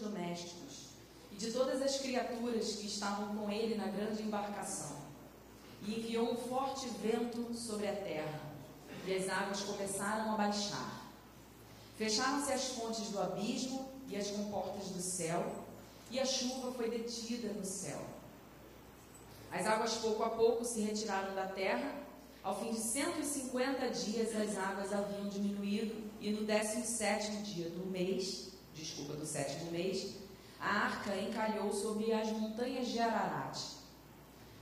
[0.00, 0.90] domésticos
[1.30, 4.96] e de todas as criaturas que estavam com ele na grande embarcação.
[5.82, 8.40] E enviou um forte vento sobre a terra,
[9.06, 11.06] e as águas começaram a baixar.
[11.96, 15.64] Fecharam-se as fontes do abismo e as comportas do céu,
[16.10, 18.00] e a chuva foi detida no céu.
[19.52, 21.92] As águas pouco a pouco se retiraram da terra.
[22.42, 28.49] Ao fim de 150 dias, as águas haviam diminuído, e no 17 dia do mês,
[28.80, 30.14] desculpa, do sétimo mês,
[30.58, 33.58] a arca encalhou sobre as montanhas de Ararat.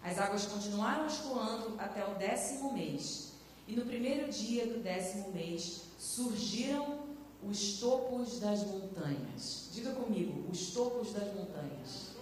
[0.03, 3.33] As águas continuaram escoando até o décimo mês,
[3.67, 7.09] e no primeiro dia do décimo mês surgiram
[7.43, 9.71] os topos das montanhas.
[9.73, 12.17] Diga comigo, os topos das montanhas.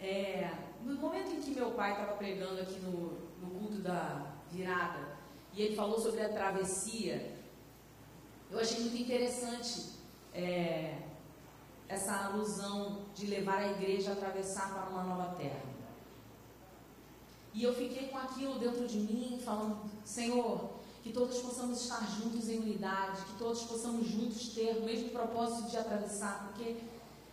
[0.00, 0.50] É,
[0.82, 5.12] no momento em que meu pai estava pregando aqui no, no culto da virada,
[5.54, 7.41] e ele falou sobre a travessia,
[8.52, 9.92] eu achei muito interessante
[10.34, 10.98] é,
[11.88, 15.62] essa alusão de levar a igreja a atravessar para uma nova terra.
[17.54, 20.70] E eu fiquei com aquilo dentro de mim, falando: Senhor,
[21.02, 25.70] que todos possamos estar juntos em unidade, que todos possamos juntos ter o mesmo propósito
[25.70, 26.76] de atravessar, porque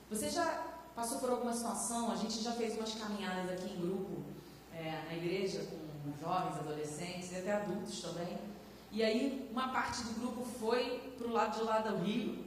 [0.09, 0.65] você já
[0.95, 4.23] passou por alguma situação, a gente já fez umas caminhadas aqui em grupo
[4.73, 8.37] é, na igreja com jovens, adolescentes e até adultos também.
[8.91, 12.45] E aí uma parte do grupo foi para o lado de lá do rio.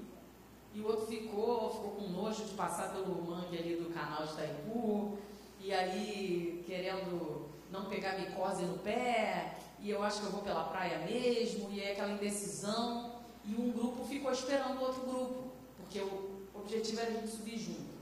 [0.75, 4.33] E o outro ficou, ficou com nojo de passar pelo mangue ali do canal de
[4.33, 5.19] Itaipu
[5.61, 9.59] e aí querendo não pegar micose no pé.
[9.81, 11.71] E eu acho que eu vou pela praia mesmo.
[11.71, 13.21] E aí aquela indecisão.
[13.45, 17.59] E um grupo ficou esperando o outro grupo porque o objetivo era a gente subir
[17.59, 17.93] junto.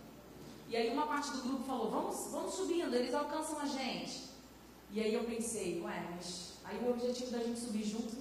[0.69, 4.29] E aí uma parte do grupo falou, vamos, vamos subindo, eles alcançam a gente.
[4.93, 8.15] E aí eu pensei, ué, mas aí o objetivo da gente subir junto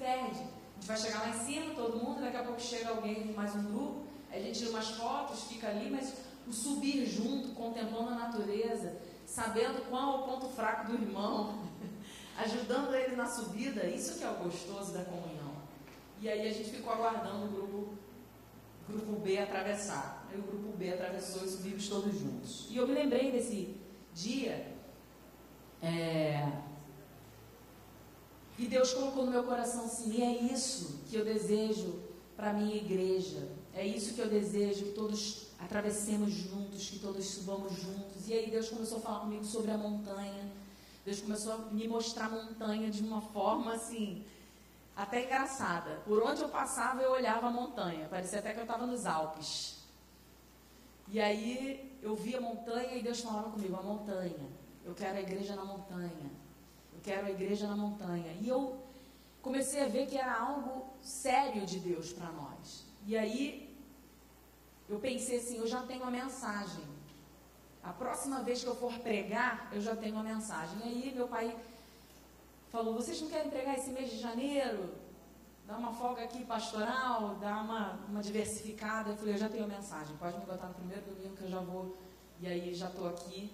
[0.00, 0.40] perde.
[0.40, 3.32] A gente vai chegar lá em cima, todo mundo, daqui a pouco chega alguém de
[3.34, 6.14] mais um grupo, a gente tira umas fotos, fica ali, mas
[6.48, 8.96] o subir junto, contemplando a natureza,
[9.26, 11.62] sabendo qual é o ponto fraco do irmão,
[12.38, 15.50] ajudando ele na subida, isso que é o gostoso da comunhão.
[16.20, 17.88] E aí a gente ficou aguardando o grupo,
[18.88, 20.26] grupo B atravessar.
[20.30, 22.66] Aí o grupo B atravessou e subimos todos juntos.
[22.70, 23.76] E eu me lembrei desse
[24.14, 24.66] dia.
[25.82, 26.46] É,
[28.60, 31.98] e Deus colocou no meu coração assim: e é isso que eu desejo
[32.36, 33.48] para a minha igreja.
[33.72, 38.28] É isso que eu desejo que todos atravessemos juntos, que todos subamos juntos.
[38.28, 40.52] E aí Deus começou a falar comigo sobre a montanha.
[41.06, 44.26] Deus começou a me mostrar a montanha de uma forma assim,
[44.94, 46.02] até engraçada.
[46.04, 48.08] Por onde eu passava, eu olhava a montanha.
[48.10, 49.78] Parecia até que eu estava nos Alpes.
[51.08, 54.50] E aí eu vi a montanha e Deus falava comigo, a montanha.
[54.84, 56.39] Eu quero a igreja na montanha.
[57.02, 58.32] Quero a igreja na montanha.
[58.40, 58.82] E eu
[59.42, 62.84] comecei a ver que era algo sério de Deus para nós.
[63.06, 63.76] E aí
[64.88, 66.84] eu pensei assim, eu já tenho a mensagem.
[67.82, 70.78] A próxima vez que eu for pregar, eu já tenho a mensagem.
[70.80, 71.56] E aí meu pai
[72.70, 75.00] falou, vocês não querem pregar esse mês de janeiro?
[75.70, 79.10] dá uma folga aqui pastoral, dá uma, uma diversificada.
[79.10, 81.60] Eu falei, eu já tenho mensagem, pode me botar no primeiro domingo que eu já
[81.60, 81.96] vou,
[82.40, 83.52] e aí já estou aqui.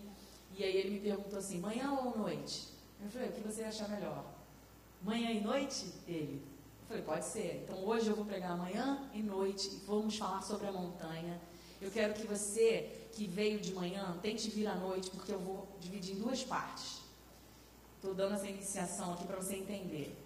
[0.56, 2.68] E aí ele me perguntou assim, manhã ou noite?
[3.02, 4.24] Eu falei, o que você achar melhor?
[5.02, 5.92] Manhã e noite?
[6.06, 6.42] Ele.
[6.82, 7.62] Eu falei, pode ser.
[7.64, 11.40] Então hoje eu vou pregar manhã e noite e vamos falar sobre a montanha.
[11.80, 15.68] Eu quero que você que veio de manhã tente vir à noite, porque eu vou
[15.80, 17.00] dividir em duas partes.
[17.96, 20.16] Estou dando essa iniciação aqui para você entender.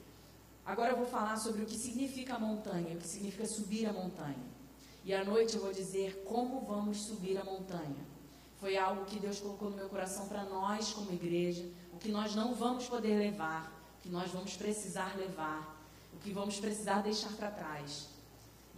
[0.64, 3.92] Agora eu vou falar sobre o que significa a montanha, o que significa subir a
[3.92, 4.44] montanha.
[5.04, 8.10] E à noite eu vou dizer como vamos subir a montanha.
[8.60, 11.64] Foi algo que Deus colocou no meu coração para nós, como igreja,
[12.00, 13.70] que nós não vamos poder levar,
[14.02, 15.78] que nós vamos precisar levar,
[16.14, 18.08] o que vamos precisar deixar para trás.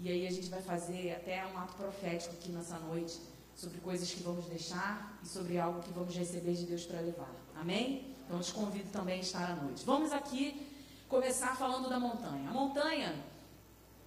[0.00, 3.18] E aí a gente vai fazer até um ato profético aqui nessa noite
[3.54, 7.32] sobre coisas que vamos deixar e sobre algo que vamos receber de Deus para levar.
[7.54, 8.14] Amém?
[8.26, 9.84] Então te convido também a estar à noite.
[9.84, 10.66] Vamos aqui
[11.08, 12.50] começar falando da montanha.
[12.50, 13.14] A montanha,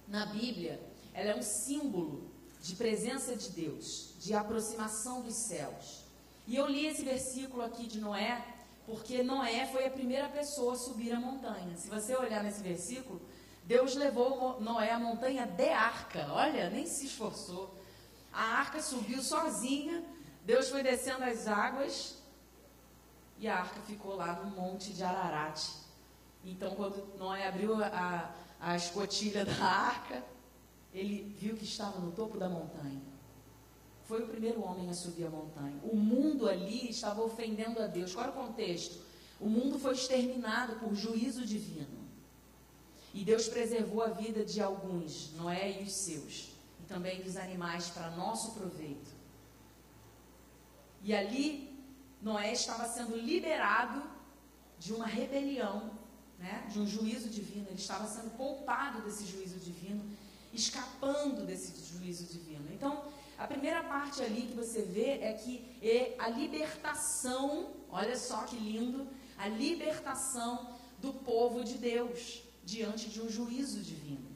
[0.08, 0.80] na Bíblia,
[1.14, 2.30] ela é um símbolo
[2.62, 6.04] de presença de Deus, de aproximação dos céus.
[6.46, 8.44] E eu li esse versículo aqui de Noé,
[8.86, 11.76] porque Noé foi a primeira pessoa a subir a montanha.
[11.76, 13.20] Se você olhar nesse versículo,
[13.64, 16.28] Deus levou Noé à montanha de arca.
[16.30, 17.74] Olha, nem se esforçou.
[18.32, 20.04] A arca subiu sozinha,
[20.44, 22.16] Deus foi descendo as águas
[23.38, 25.60] e a arca ficou lá no monte de Ararat.
[26.44, 30.22] Então, quando Noé abriu a, a escotilha da arca,
[30.94, 33.02] ele viu que estava no topo da montanha.
[34.06, 35.78] Foi o primeiro homem a subir a montanha.
[35.82, 38.14] O mundo ali estava ofendendo a Deus.
[38.14, 39.00] Qual é o contexto?
[39.40, 42.06] O mundo foi exterminado por juízo divino.
[43.12, 46.52] E Deus preservou a vida de alguns, Noé e os seus.
[46.80, 49.10] e também dos animais para nosso proveito.
[51.02, 51.74] E ali
[52.20, 54.02] Noé estava sendo liberado
[54.78, 55.90] de uma rebelião,
[56.38, 57.66] né, de um juízo divino.
[57.68, 60.04] Ele estava sendo poupado desse juízo divino,
[60.52, 62.66] escapando desse juízo divino.
[62.72, 63.04] Então,
[63.38, 68.56] a primeira parte ali que você vê é que é a libertação, olha só que
[68.56, 69.06] lindo,
[69.36, 74.26] a libertação do povo de Deus diante de um juízo divino.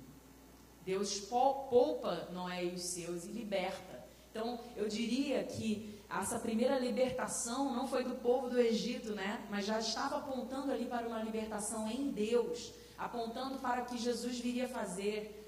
[0.85, 4.05] Deus poupa Noé e os seus e liberta.
[4.31, 9.45] Então, eu diria que essa primeira libertação não foi do povo do Egito, né?
[9.51, 14.39] Mas já estava apontando ali para uma libertação em Deus, apontando para o que Jesus
[14.39, 15.40] viria fazer.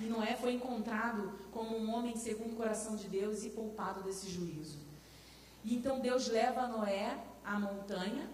[0.00, 4.30] E Noé foi encontrado como um homem segundo o coração de Deus e poupado desse
[4.30, 4.78] juízo.
[5.64, 8.30] E então Deus leva Noé à montanha.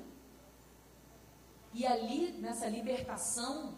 [1.73, 3.75] E ali, nessa libertação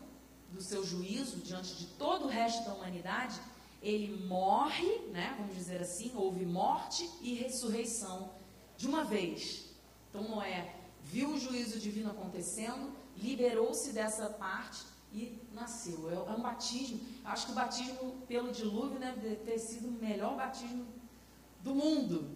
[0.50, 3.40] do seu juízo diante de todo o resto da humanidade,
[3.82, 8.30] ele morre, né, vamos dizer assim, houve morte e ressurreição
[8.76, 9.66] de uma vez.
[10.08, 16.10] Então Noé viu o juízo divino acontecendo, liberou-se dessa parte e nasceu.
[16.10, 16.98] É, um batismo.
[17.24, 20.86] Acho que o batismo pelo dilúvio deve ter sido o melhor batismo
[21.62, 22.30] do mundo.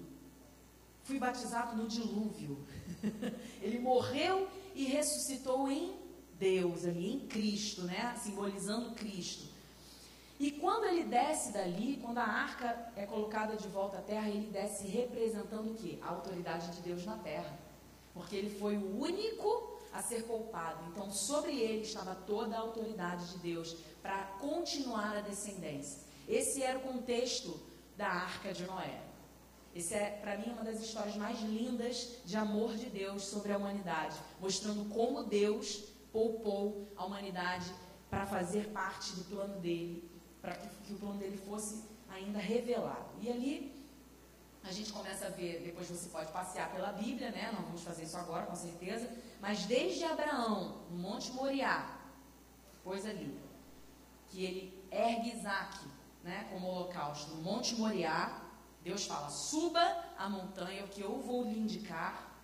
[1.05, 2.59] Fui batizado no dilúvio.
[3.61, 5.95] ele morreu e ressuscitou em
[6.39, 8.15] Deus, ali em Cristo, né?
[8.19, 9.47] Simbolizando Cristo.
[10.41, 14.49] E quando ele desce dali, quando a arca é colocada de volta à terra, ele
[14.51, 15.99] desce representando o quê?
[16.01, 17.59] A autoridade de Deus na terra.
[18.15, 20.85] Porque ele foi o único a ser poupado.
[20.91, 26.01] Então, sobre ele estava toda a autoridade de Deus para continuar a descendência.
[26.29, 27.59] Esse era o contexto
[27.97, 29.03] da arca de Noé.
[29.75, 33.57] Esse é, para mim, uma das histórias mais lindas de amor de Deus sobre a
[33.57, 37.73] humanidade, mostrando como Deus poupou a humanidade
[38.11, 40.09] para fazer parte do plano dele
[40.41, 43.11] para que, que, o plano dele fosse ainda revelado.
[43.21, 43.78] E ali
[44.65, 47.53] a gente começa a ver, depois você pode passear pela Bíblia, né?
[47.55, 49.11] Não vamos fazer isso agora, com certeza,
[49.41, 51.99] mas desde Abraão, no Monte Moriá,
[52.83, 53.41] pois ali,
[54.27, 55.79] que ele ergue Isaac,
[56.23, 58.43] né, como holocausto, no Monte Moriá,
[58.83, 59.81] Deus fala: suba
[60.19, 62.37] a montanha, que eu vou lhe indicar,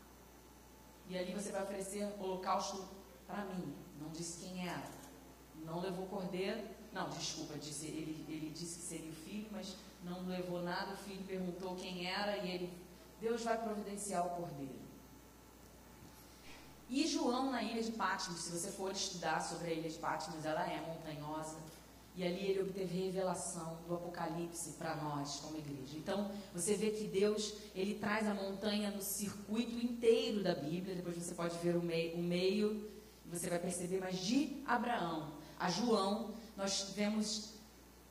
[1.08, 2.88] e ali você vai oferecer holocausto
[3.26, 3.74] para mim.
[4.00, 4.88] Não disse quem era,
[5.64, 6.62] não levou cordeiro,
[6.92, 10.94] não, desculpa, disse, ele, ele disse que seria o filho, mas não levou nada.
[10.94, 12.72] O filho perguntou quem era e ele,
[13.20, 14.84] Deus vai providenciar o cordeiro.
[16.88, 20.44] E João na ilha de Patmos, se você for estudar sobre a ilha de Patmos,
[20.44, 21.56] ela é montanhosa.
[22.16, 25.96] E ali ele obteve revelação do Apocalipse para nós como igreja.
[25.96, 30.94] Então, você vê que Deus, ele traz a montanha no circuito inteiro da Bíblia.
[30.94, 32.88] Depois você pode ver o meio, o meio
[33.26, 37.53] você vai perceber, mas de Abraão a João, nós vemos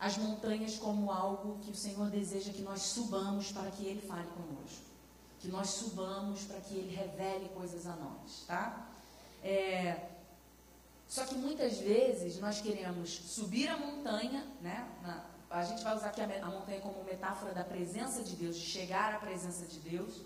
[0.04, 4.28] as montanhas como algo que o Senhor deseja que nós subamos para que Ele fale
[4.28, 4.84] conosco.
[5.40, 8.90] Que nós subamos para que Ele revele coisas a nós, tá?
[9.42, 10.10] É,
[11.08, 14.86] só que muitas vezes nós queremos subir a montanha, né?
[15.02, 18.58] Na, a gente vai usar aqui a, a, montanha como metáfora da presença de Deus,
[18.58, 20.20] de chegar à presença de Deus.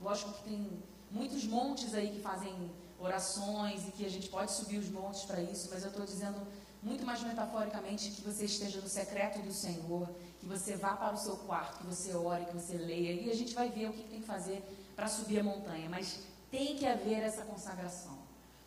[0.00, 0.82] Lógico que tem
[1.12, 5.40] muitos montes aí que fazem orações e que a gente pode subir os montes para
[5.40, 6.44] isso, mas eu estou dizendo
[6.84, 11.16] muito mais metaforicamente que você esteja no secreto do Senhor, que você vá para o
[11.16, 14.04] seu quarto, que você ore, que você leia, e a gente vai ver o que
[14.04, 14.62] tem que fazer
[14.94, 18.18] para subir a montanha, mas tem que haver essa consagração.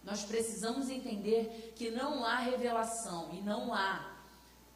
[0.04, 4.18] Nós precisamos entender que não há revelação e não há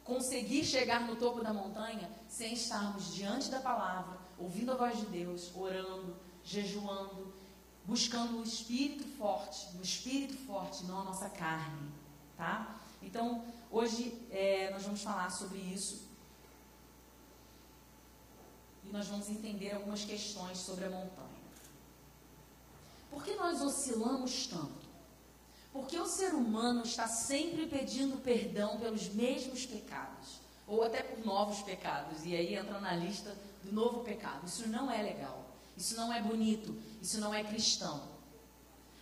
[0.04, 5.06] conseguir chegar no topo da montanha sem estarmos diante da palavra, ouvindo a voz de
[5.06, 7.32] Deus, orando, jejuando,
[7.84, 11.90] buscando o espírito forte, no espírito forte, não a nossa carne,
[12.36, 12.81] tá?
[13.02, 16.08] Então, hoje é, nós vamos falar sobre isso
[18.84, 21.42] e nós vamos entender algumas questões sobre a montanha.
[23.10, 24.82] Por que nós oscilamos tanto?
[25.72, 31.60] Porque o ser humano está sempre pedindo perdão pelos mesmos pecados, ou até por novos
[31.62, 34.46] pecados, e aí entra na lista do novo pecado.
[34.46, 35.44] Isso não é legal,
[35.76, 38.02] isso não é bonito, isso não é cristão.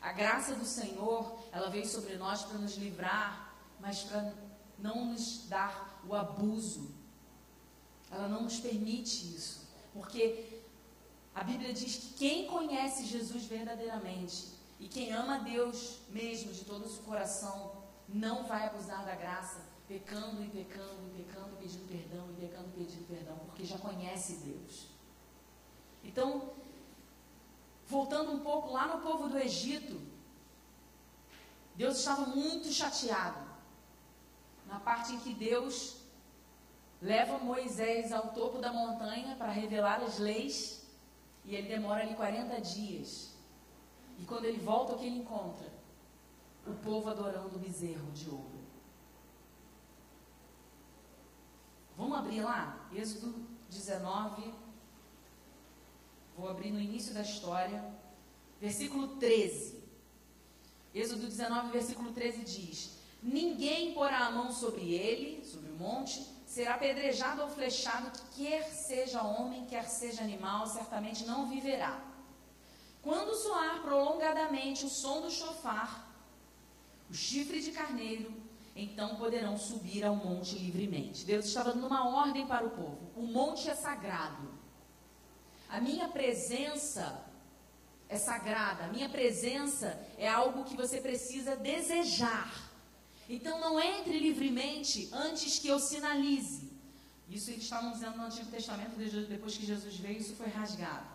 [0.01, 3.50] A graça do Senhor, ela veio sobre nós para nos livrar
[3.81, 4.33] mas para
[4.79, 6.91] não nos dar o abuso.
[8.11, 9.69] Ela não nos permite isso.
[9.93, 10.63] Porque
[11.35, 16.87] a Bíblia diz que quem conhece Jesus verdadeiramente e quem ama Deus mesmo de todo
[16.87, 17.73] o seu coração
[18.09, 22.85] não vai abusar da graça, pecando e pecando e pecando, pedindo perdão e pecando e
[22.85, 24.89] pedindo perdão, porque já conhece Deus.
[26.03, 26.51] Então,
[27.87, 30.01] voltando um pouco lá no povo do Egito,
[31.77, 33.50] Deus estava muito chateado
[34.71, 35.97] na parte em que Deus
[37.03, 40.87] leva Moisés ao topo da montanha para revelar as leis
[41.45, 43.35] e ele demora ali 40 dias.
[44.19, 45.69] E quando ele volta, o que ele encontra?
[46.67, 48.61] O povo adorando o bezerro de ouro.
[51.97, 52.89] Vamos abrir lá?
[52.95, 53.35] Êxodo
[53.69, 54.55] 19.
[56.37, 57.83] Vou abrir no início da história.
[58.61, 59.83] Versículo 13.
[60.95, 66.75] Êxodo 19, versículo 13 diz: Ninguém porá a mão sobre ele, sobre o monte, será
[66.75, 72.03] apedrejado ou flechado, quer seja homem, quer seja animal, certamente não viverá.
[73.03, 76.09] Quando soar prolongadamente o som do chofar,
[77.09, 78.33] o chifre de carneiro,
[78.75, 81.25] então poderão subir ao monte livremente.
[81.25, 83.11] Deus estava dando uma ordem para o povo.
[83.17, 84.49] O monte é sagrado.
[85.69, 87.25] A minha presença
[88.09, 88.85] é sagrada.
[88.85, 92.70] A minha presença é algo que você precisa desejar.
[93.31, 96.69] Então não entre livremente antes que eu sinalize.
[97.29, 98.97] Isso eles estavam dizendo no Antigo Testamento,
[99.29, 101.07] depois que Jesus veio, isso foi rasgado.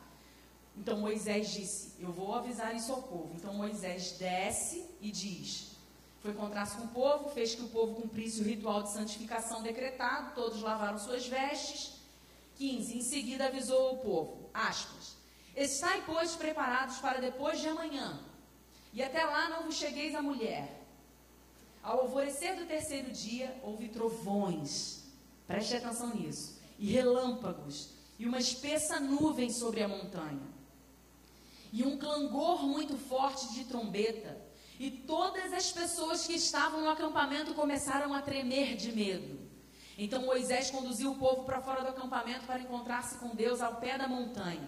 [0.77, 3.33] Então Moisés disse: Eu vou avisar isso ao povo.
[3.35, 5.71] Então Moisés desce e diz:
[6.21, 10.33] Foi encontrar-se com o povo, fez que o povo cumprisse o ritual de santificação decretado,
[10.33, 11.95] todos lavaram suas vestes.
[12.55, 12.97] 15.
[12.97, 15.17] Em seguida avisou o povo: aspas,
[15.53, 18.23] Estai, pois, preparados para depois de amanhã,
[18.93, 20.84] e até lá não vos chegueis a mulher
[21.85, 25.03] ao alvorecer do terceiro dia, houve trovões.
[25.45, 26.59] Preste atenção nisso.
[26.79, 27.91] E relâmpagos.
[28.17, 30.41] E uma espessa nuvem sobre a montanha.
[31.71, 34.35] E um clangor muito forte de trombeta.
[34.79, 39.39] E todas as pessoas que estavam no acampamento começaram a tremer de medo.
[39.95, 43.97] Então Moisés conduziu o povo para fora do acampamento para encontrar-se com Deus ao pé
[43.97, 44.67] da montanha.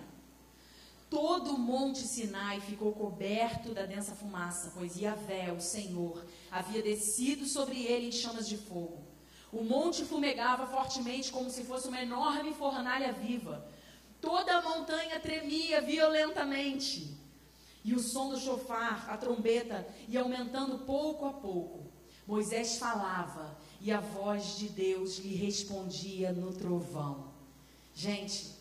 [1.09, 7.45] Todo o monte Sinai ficou coberto da densa fumaça, pois Yahvé, o Senhor, havia descido
[7.45, 9.07] sobre ele em chamas de fogo.
[9.51, 13.65] O monte fumegava fortemente como se fosse uma enorme fornalha viva.
[14.19, 17.15] Toda a montanha tremia violentamente.
[17.85, 21.89] E o som do chofar, a trombeta, ia aumentando pouco a pouco.
[22.27, 27.31] Moisés falava e a voz de Deus lhe respondia no trovão.
[27.95, 28.56] Gente,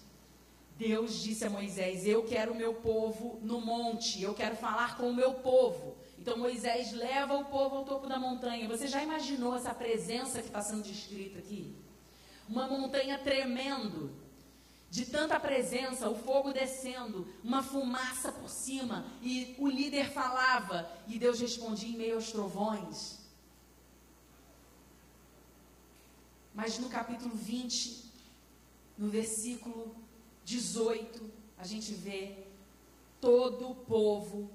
[0.76, 5.08] Deus disse a Moisés: Eu quero o meu povo no monte, eu quero falar com
[5.08, 5.96] o meu povo.
[6.18, 8.68] Então Moisés leva o povo ao topo da montanha.
[8.68, 11.74] Você já imaginou essa presença que está sendo descrita aqui?
[12.48, 14.10] Uma montanha tremendo,
[14.90, 21.18] de tanta presença, o fogo descendo, uma fumaça por cima, e o líder falava, e
[21.18, 23.18] Deus respondia em meio aos trovões.
[26.54, 28.10] Mas no capítulo 20,
[28.96, 29.94] no versículo
[30.46, 32.36] 18, a gente vê
[33.20, 34.48] todo o povo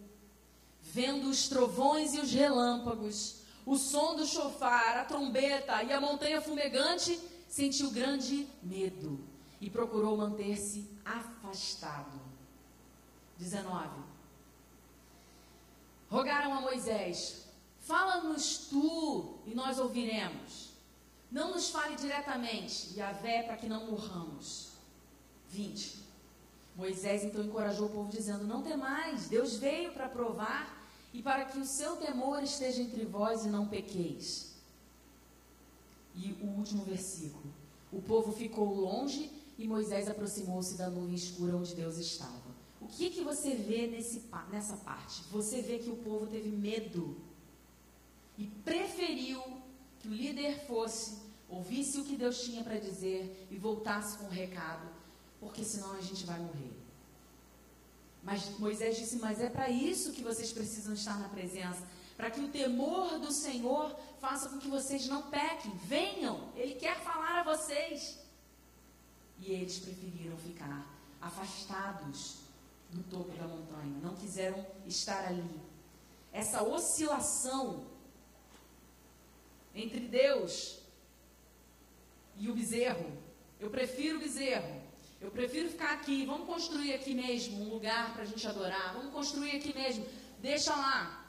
[0.81, 6.41] vendo os trovões e os relâmpagos, o som do chofar, a trombeta e a montanha
[6.41, 7.19] fumegante,
[7.49, 9.19] sentiu grande medo
[9.59, 12.21] e procurou manter-se afastado.
[13.37, 13.89] 19.
[16.09, 17.47] Rogaram a Moisés:
[17.81, 20.71] Fala-nos tu e nós ouviremos.
[21.29, 24.70] Não nos fale diretamente, e a vé para que não morramos.
[25.51, 26.01] 20.
[26.75, 30.81] Moisés então encorajou o povo dizendo: Não temais, Deus veio para provar
[31.13, 34.55] e para que o seu temor esteja entre vós e não pequeis.
[36.15, 37.53] E o último versículo:
[37.91, 42.51] O povo ficou longe e Moisés aproximou-se da nuvem escura onde Deus estava.
[42.79, 45.21] O que que você vê nesse, nessa parte?
[45.31, 47.15] Você vê que o povo teve medo
[48.37, 49.39] e preferiu
[49.99, 54.29] que o líder fosse, ouvisse o que Deus tinha para dizer e voltasse com o
[54.29, 55.00] recado
[55.41, 56.71] porque senão a gente vai morrer.
[58.23, 61.81] Mas Moisés disse: Mas é para isso que vocês precisam estar na presença,
[62.15, 65.75] para que o temor do Senhor faça com que vocês não pequem.
[65.77, 68.19] Venham, Ele quer falar a vocês.
[69.39, 70.87] E eles preferiram ficar
[71.19, 72.35] afastados
[72.91, 75.59] do topo da montanha, não quiseram estar ali.
[76.31, 77.87] Essa oscilação
[79.73, 80.79] entre Deus
[82.37, 83.11] e o bezerro.
[83.59, 84.80] Eu prefiro o bezerro.
[85.21, 86.25] Eu prefiro ficar aqui.
[86.25, 88.93] Vamos construir aqui mesmo um lugar para a gente adorar.
[88.95, 90.03] Vamos construir aqui mesmo.
[90.39, 91.21] Deixa lá.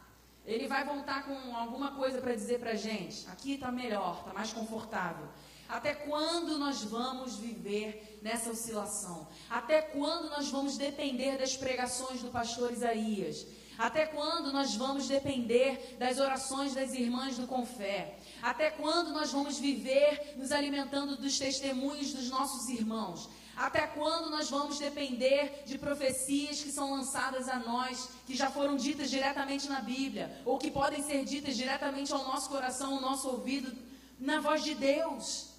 [0.47, 3.29] Ele vai voltar com alguma coisa para dizer para a gente.
[3.29, 5.29] Aqui está melhor, está mais confortável.
[5.69, 9.29] Até quando nós vamos viver nessa oscilação?
[9.49, 13.47] Até quando nós vamos depender das pregações do pastor Isaías?
[13.79, 18.19] Até quando nós vamos depender das orações das irmãs do Confé?
[18.43, 23.31] Até quando nós vamos viver nos alimentando dos testemunhos dos nossos irmãos?
[23.57, 28.77] Até quando nós vamos depender de profecias que são lançadas a nós, que já foram
[28.77, 33.29] ditas diretamente na Bíblia, ou que podem ser ditas diretamente ao nosso coração, ao nosso
[33.29, 33.77] ouvido,
[34.19, 35.53] na voz de Deus?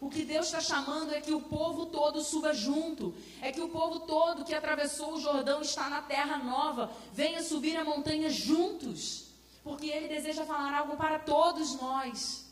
[0.00, 3.14] O que Deus está chamando é que o povo todo suba junto.
[3.40, 6.92] É que o povo todo que atravessou o Jordão está na terra nova.
[7.12, 9.24] Venha subir a montanha juntos.
[9.64, 12.45] Porque Ele deseja falar algo para todos nós.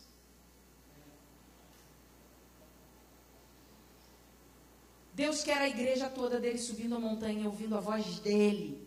[5.14, 8.84] Deus quer a igreja toda dele subindo a montanha, ouvindo a voz dele.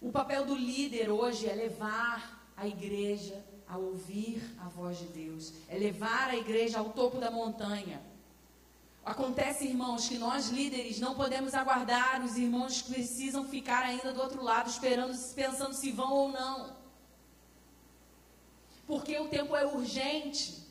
[0.00, 5.52] O papel do líder hoje é levar a igreja a ouvir a voz de Deus,
[5.68, 8.02] é levar a igreja ao topo da montanha.
[9.04, 14.20] Acontece, irmãos, que nós líderes não podemos aguardar os irmãos que precisam ficar ainda do
[14.20, 16.76] outro lado, esperando, pensando se vão ou não.
[18.86, 20.61] Porque o tempo é urgente.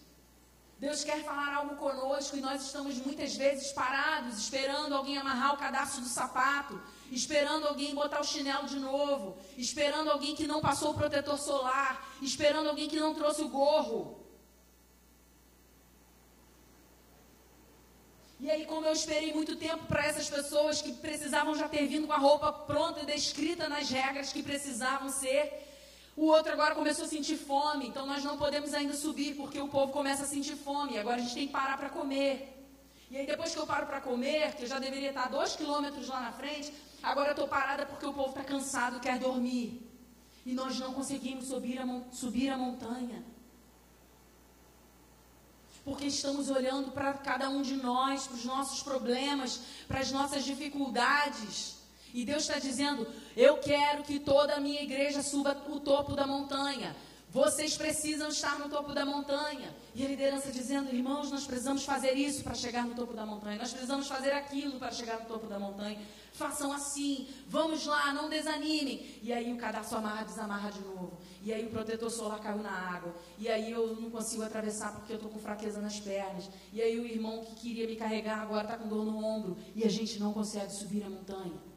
[0.83, 5.57] Deus quer falar algo conosco e nós estamos muitas vezes parados, esperando alguém amarrar o
[5.57, 10.89] cadastro do sapato, esperando alguém botar o chinelo de novo, esperando alguém que não passou
[10.89, 14.25] o protetor solar, esperando alguém que não trouxe o gorro.
[18.39, 22.07] E aí, como eu esperei muito tempo para essas pessoas que precisavam já ter vindo
[22.07, 25.43] com a roupa pronta e descrita nas regras que precisavam ser,
[26.21, 29.67] o outro agora começou a sentir fome, então nós não podemos ainda subir, porque o
[29.67, 30.99] povo começa a sentir fome.
[30.99, 32.35] Agora a gente tem que parar para comer.
[33.09, 36.07] E aí depois que eu paro para comer, que eu já deveria estar dois quilômetros
[36.09, 39.81] lá na frente, agora eu estou parada porque o povo está cansado, quer dormir.
[40.45, 43.23] E nós não conseguimos subir a, subir a montanha.
[45.83, 50.43] Porque estamos olhando para cada um de nós, para os nossos problemas, para as nossas
[50.45, 51.80] dificuldades.
[52.13, 56.27] E Deus está dizendo: Eu quero que toda a minha igreja suba o topo da
[56.27, 56.95] montanha.
[57.33, 59.73] Vocês precisam estar no topo da montanha.
[59.95, 63.57] E a liderança dizendo: Irmãos, nós precisamos fazer isso para chegar no topo da montanha.
[63.57, 65.97] Nós precisamos fazer aquilo para chegar no topo da montanha.
[66.33, 67.29] Façam assim.
[67.47, 69.17] Vamos lá, não desanimem.
[69.23, 71.17] E aí o cadastro amarra, desamarra de novo.
[71.41, 73.15] E aí o protetor solar caiu na água.
[73.39, 76.49] E aí eu não consigo atravessar porque eu estou com fraqueza nas pernas.
[76.73, 79.57] E aí o irmão que queria me carregar agora está com dor no ombro.
[79.73, 81.70] E a gente não consegue subir a montanha.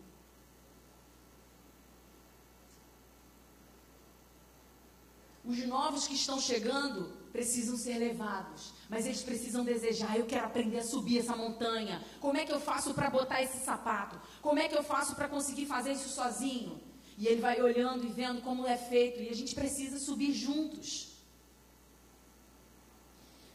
[5.45, 10.17] Os novos que estão chegando precisam ser levados, mas eles precisam desejar.
[10.17, 12.03] Eu quero aprender a subir essa montanha.
[12.21, 14.19] Como é que eu faço para botar esse sapato?
[14.41, 16.81] Como é que eu faço para conseguir fazer isso sozinho?
[17.19, 21.15] E ele vai olhando e vendo como é feito, e a gente precisa subir juntos.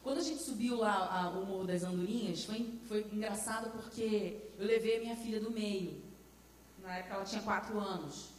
[0.03, 4.65] Quando a gente subiu lá a, o Morro das Andorinhas, foi, foi engraçado porque eu
[4.65, 6.01] levei a minha filha do meio.
[6.81, 8.29] Na época ela tinha quatro anos,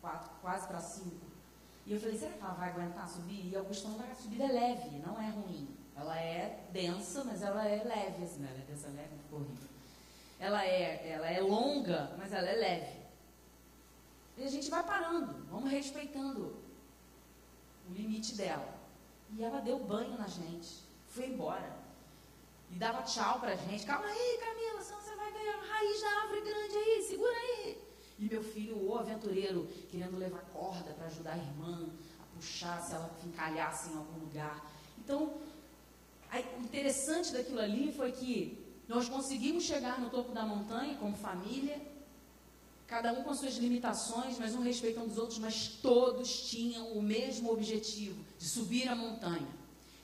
[0.00, 1.23] quatro, quase para cinco.
[1.86, 3.50] E eu falei, será que ela vai aguentar subir?
[3.50, 5.68] E a questão da subida é leve, não é ruim.
[5.96, 9.68] Ela é densa, mas ela é leve, assim, ela é densa, leve, ficou horrível.
[10.40, 13.04] Ela é, ela é longa, mas ela é leve.
[14.36, 16.56] E a gente vai parando, vamos respeitando
[17.88, 18.74] o limite dela.
[19.36, 21.76] E ela deu banho na gente, foi embora.
[22.70, 23.86] E dava tchau pra gente.
[23.86, 27.73] Calma aí, Camila, senão você vai ganhar uma raiz da árvore grande aí, segura aí.
[28.18, 31.88] E meu filho, o aventureiro, querendo levar corda para ajudar a irmã
[32.20, 34.70] a puxar se ela encalhasse em algum lugar.
[34.98, 35.34] Então,
[36.58, 41.80] o interessante daquilo ali foi que nós conseguimos chegar no topo da montanha como família,
[42.86, 47.50] cada um com suas limitações, mas um respeitando os outros, mas todos tinham o mesmo
[47.50, 49.48] objetivo, de subir a montanha.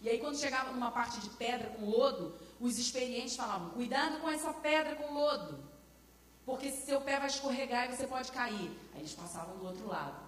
[0.02, 4.30] E aí, quando chegava numa parte de pedra com lodo, os experientes falavam: cuidado com
[4.30, 5.69] essa pedra com lodo.
[6.50, 8.70] Porque se seu pé vai escorregar e você pode cair.
[8.92, 10.18] Aí eles passavam do outro lado.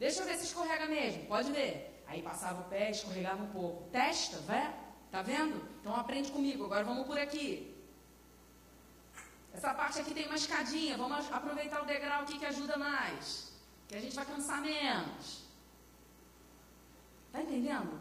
[0.00, 1.26] Deixa eu ver se escorrega mesmo.
[1.26, 2.02] Pode ver.
[2.08, 3.88] Aí passava o pé, escorregava um pouco.
[3.90, 4.74] Testa, vai.
[5.12, 5.64] Tá vendo?
[5.80, 6.64] Então aprende comigo.
[6.64, 7.72] Agora vamos por aqui.
[9.52, 10.96] Essa parte aqui tem uma escadinha.
[10.96, 13.52] Vamos aproveitar o degrau aqui que ajuda mais.
[13.86, 15.44] Que a gente vai cansar menos.
[17.30, 18.00] Tá entendendo?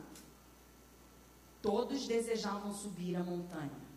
[1.62, 3.89] Todos desejavam subir a montanha.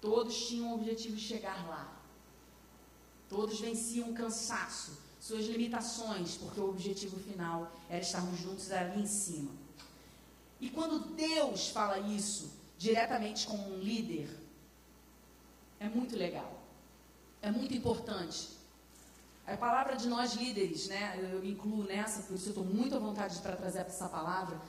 [0.00, 2.00] Todos tinham o objetivo de chegar lá.
[3.28, 9.06] Todos venciam o cansaço, suas limitações, porque o objetivo final era estarmos juntos ali em
[9.06, 9.50] cima.
[10.60, 14.28] E quando Deus fala isso diretamente com um líder,
[15.78, 16.60] é muito legal.
[17.42, 18.48] É muito importante.
[19.46, 21.18] A palavra de nós líderes, né?
[21.32, 24.60] Eu me incluo nessa, por isso eu estou muito à vontade para trazer essa palavra.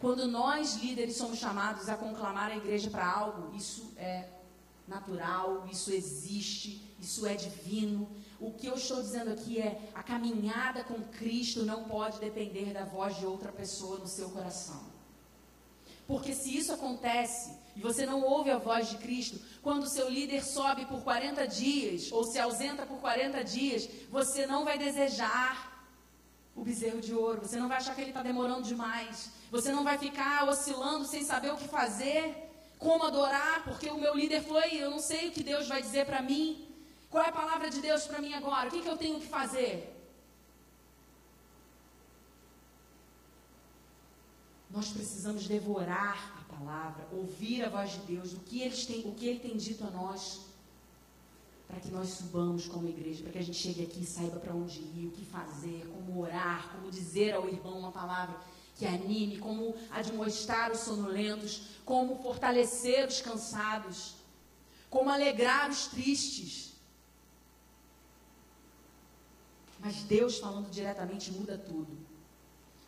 [0.00, 4.28] Quando nós líderes somos chamados a conclamar a igreja para algo, isso é
[4.86, 8.08] natural, isso existe, isso é divino.
[8.40, 12.84] O que eu estou dizendo aqui é: a caminhada com Cristo não pode depender da
[12.84, 14.94] voz de outra pessoa no seu coração.
[16.06, 20.08] Porque se isso acontece e você não ouve a voz de Cristo, quando o seu
[20.08, 25.74] líder sobe por 40 dias ou se ausenta por 40 dias, você não vai desejar
[26.54, 27.40] o bezerro de ouro.
[27.40, 29.30] Você não vai achar que ele está demorando demais.
[29.50, 32.43] Você não vai ficar oscilando sem saber o que fazer,
[32.84, 36.04] como adorar, porque o meu líder foi, eu não sei o que Deus vai dizer
[36.10, 36.46] para mim.
[37.10, 38.68] Qual é a palavra de Deus para mim agora?
[38.68, 39.74] O que, que eu tenho que fazer?
[44.70, 49.14] Nós precisamos devorar a palavra, ouvir a voz de Deus, o que, eles têm, o
[49.14, 50.40] que Ele tem dito a nós
[51.68, 54.54] para que nós subamos como igreja, para que a gente chegue aqui e saiba para
[54.54, 58.38] onde ir, o que fazer, como orar, como dizer ao irmão uma palavra
[58.76, 64.14] que anime, como admoestar os sonolentos, como fortalecer os cansados,
[64.90, 66.72] como alegrar os tristes.
[69.78, 71.96] Mas Deus falando diretamente muda tudo.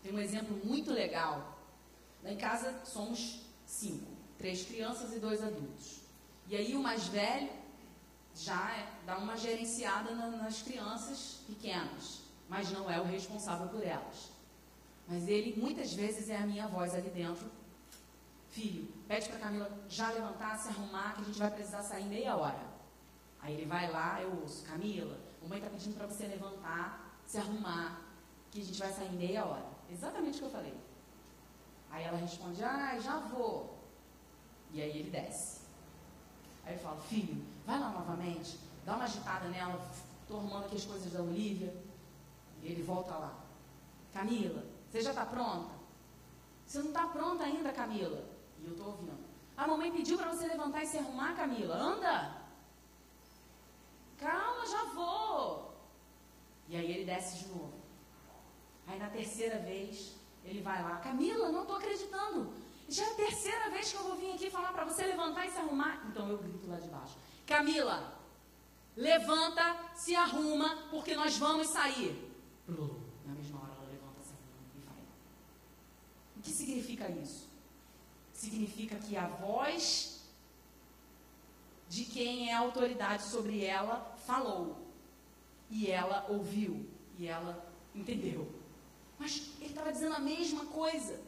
[0.02, 1.58] Tem um exemplo muito legal.
[2.22, 6.00] Lá em casa somos cinco, três crianças e dois adultos.
[6.48, 7.50] E aí o mais velho
[8.34, 13.82] já é, dá uma gerenciada na, nas crianças pequenas, mas não é o responsável por
[13.82, 14.35] elas.
[15.08, 17.48] Mas ele muitas vezes é a minha voz ali dentro.
[18.48, 22.36] Filho, pede para Camila já levantar, se arrumar, que a gente vai precisar sair meia
[22.36, 22.76] hora.
[23.40, 28.00] Aí ele vai lá, eu ouço, Camila, mamãe está pedindo para você levantar, se arrumar,
[28.50, 29.66] que a gente vai sair meia hora.
[29.90, 30.74] Exatamente o que eu falei.
[31.90, 33.78] Aí ela responde, ah, já vou.
[34.72, 35.60] E aí ele desce.
[36.64, 39.88] Aí eu falo, filho, vai lá novamente, dá uma agitada nela,
[40.22, 41.72] estou arrumando aqui as coisas da Olivia.
[42.62, 43.38] E ele volta lá.
[44.12, 44.64] Camila,
[44.96, 45.74] você já está pronta?
[46.64, 48.24] Você não está pronta ainda, Camila.
[48.58, 49.12] E eu estou ouvindo.
[49.56, 51.76] A mamãe pediu para você levantar e se arrumar, Camila.
[51.76, 52.34] Anda!
[54.16, 55.74] Calma, já vou.
[56.68, 57.74] E aí ele desce de novo.
[58.86, 60.96] Aí na terceira vez, ele vai lá.
[60.96, 62.54] Camila, não estou acreditando.
[62.88, 65.50] Já é a terceira vez que eu vou vir aqui falar para você levantar e
[65.50, 66.06] se arrumar.
[66.08, 67.18] Então eu grito lá de baixo.
[67.46, 68.14] Camila,
[68.96, 72.32] levanta, se arruma, porque nós vamos sair.
[72.68, 75.02] Na mesma hora ela levanta, se arruma e vai.
[76.35, 77.48] O que significa isso?
[78.32, 80.20] Significa que a voz
[81.88, 84.76] de quem é autoridade sobre ela falou.
[85.68, 86.86] E ela ouviu.
[87.18, 87.52] E ela
[87.94, 88.48] entendeu.
[89.18, 91.20] Mas ele estava dizendo a mesma coisa.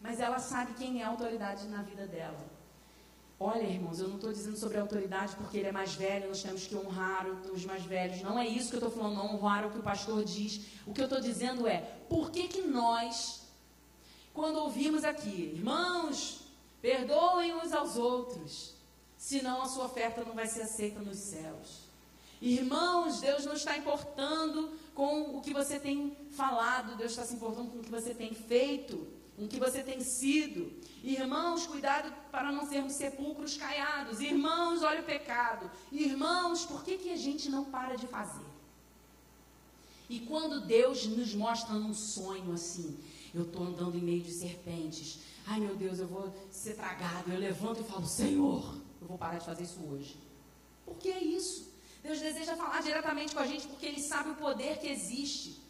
[0.00, 2.58] Mas ela sabe quem é a autoridade na vida dela.
[3.40, 6.42] Olha, irmãos, eu não estou dizendo sobre a autoridade porque ele é mais velho, nós
[6.42, 8.20] temos que honrar os mais velhos.
[8.20, 10.66] Não é isso que eu estou falando, não honrar o que o pastor diz.
[10.84, 13.37] O que eu estou dizendo é, por que, que nós,
[14.38, 16.42] quando ouvimos aqui, irmãos,
[16.80, 18.74] perdoem uns aos outros,
[19.16, 21.88] senão a sua oferta não vai ser aceita nos céus.
[22.40, 27.72] Irmãos, Deus não está importando com o que você tem falado, Deus está se importando
[27.72, 30.72] com o que você tem feito com que você tem sido.
[31.02, 34.20] Irmãos, cuidado para não sermos sepulcros caiados.
[34.20, 35.70] Irmãos, olha o pecado.
[35.92, 38.44] Irmãos, por que, que a gente não para de fazer?
[40.10, 42.98] E quando Deus nos mostra num sonho assim,
[43.34, 45.20] eu estou andando em meio de serpentes.
[45.46, 47.32] Ai meu Deus, eu vou ser tragado.
[47.32, 50.18] Eu levanto e falo, Senhor, eu vou parar de fazer isso hoje.
[50.84, 51.68] Por que é isso?
[52.02, 55.68] Deus deseja falar diretamente com a gente porque Ele sabe o poder que existe.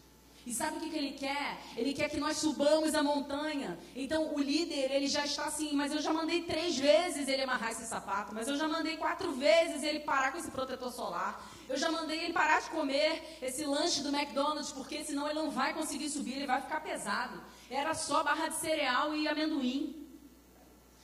[0.48, 1.58] E sabe o que, que ele quer?
[1.76, 3.78] Ele quer que nós subamos a montanha.
[3.94, 7.72] Então o líder, ele já está assim, mas eu já mandei três vezes ele amarrar
[7.72, 11.46] esse sapato, mas eu já mandei quatro vezes ele parar com esse protetor solar.
[11.68, 15.50] Eu já mandei ele parar de comer esse lanche do McDonald's, porque senão ele não
[15.50, 17.42] vai conseguir subir, ele vai ficar pesado.
[17.70, 20.06] Era só barra de cereal e amendoim.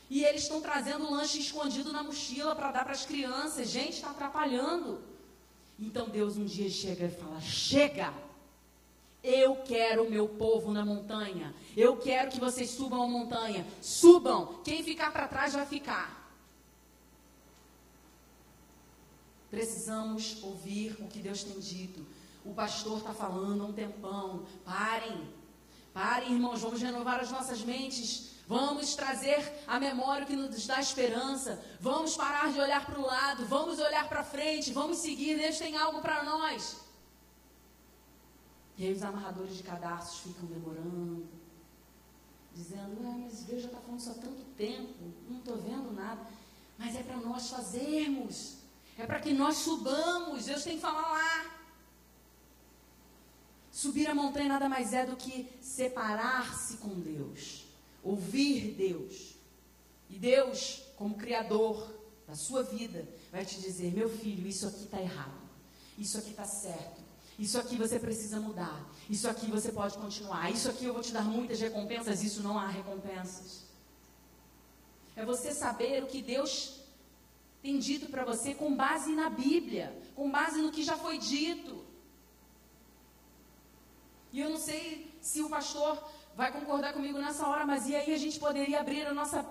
[0.09, 3.69] E eles estão trazendo lanche escondido na mochila para dar para as crianças.
[3.69, 5.03] Gente, está atrapalhando.
[5.79, 8.15] Então Deus um dia chega e fala: Chega!
[9.23, 11.55] Eu quero o meu povo na montanha.
[11.75, 13.67] Eu quero que vocês subam a montanha.
[13.81, 14.61] Subam.
[14.63, 16.24] Quem ficar para trás vai ficar.
[19.55, 22.05] Precisamos ouvir o que Deus tem dito.
[22.45, 24.45] O pastor está falando há um tempão.
[24.65, 25.33] Parem.
[25.93, 26.61] Parem, irmãos.
[26.61, 28.33] Vamos renovar as nossas mentes.
[28.49, 31.65] Vamos trazer a memória que nos dá esperança.
[31.81, 33.47] Vamos parar de olhar para o lado.
[33.47, 34.73] Vamos olhar para frente.
[34.73, 35.39] Vamos seguir.
[35.39, 36.85] Deus tem algo para nós.
[38.77, 41.27] E aí os amarradores de cadastros ficam demorando,
[42.53, 46.27] dizendo, Ué, mas Deus já está falando há tanto tempo, não estou vendo nada.
[46.77, 48.54] Mas é para nós fazermos,
[48.99, 51.51] é para que nós subamos, Deus tem que falar lá.
[53.71, 57.65] Subir a montanha nada mais é do que separar-se com Deus,
[58.03, 59.35] ouvir Deus.
[60.09, 61.93] E Deus, como Criador
[62.27, 65.41] da sua vida, vai te dizer: meu filho, isso aqui está errado,
[65.99, 67.03] isso aqui está certo.
[67.37, 68.89] Isso aqui você precisa mudar.
[69.11, 70.53] Isso aqui você pode continuar.
[70.53, 72.23] Isso aqui eu vou te dar muitas recompensas.
[72.23, 73.65] Isso não há recompensas.
[75.17, 76.84] É você saber o que Deus
[77.65, 81.83] tem dito para você com base na Bíblia, com base no que já foi dito.
[84.31, 85.99] E eu não sei se o pastor
[86.37, 89.47] vai concordar comigo nessa hora, mas e aí a gente poderia abrir a nossa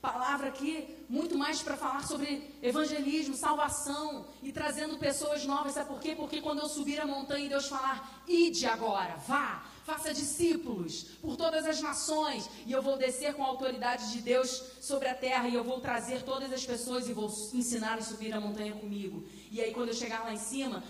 [0.00, 5.74] palavra aqui muito mais para falar sobre evangelismo, salvação e trazendo pessoas novas.
[5.74, 6.14] Sabe por quê?
[6.16, 11.36] Porque quando eu subir a montanha e Deus falar, ide agora, vá, faça discípulos por
[11.36, 15.48] todas as nações, e eu vou descer com a autoridade de Deus sobre a terra,
[15.48, 19.24] e eu vou trazer todas as pessoas e vou ensinar a subir a montanha comigo.
[19.50, 20.82] E aí, quando eu chegar lá em cima,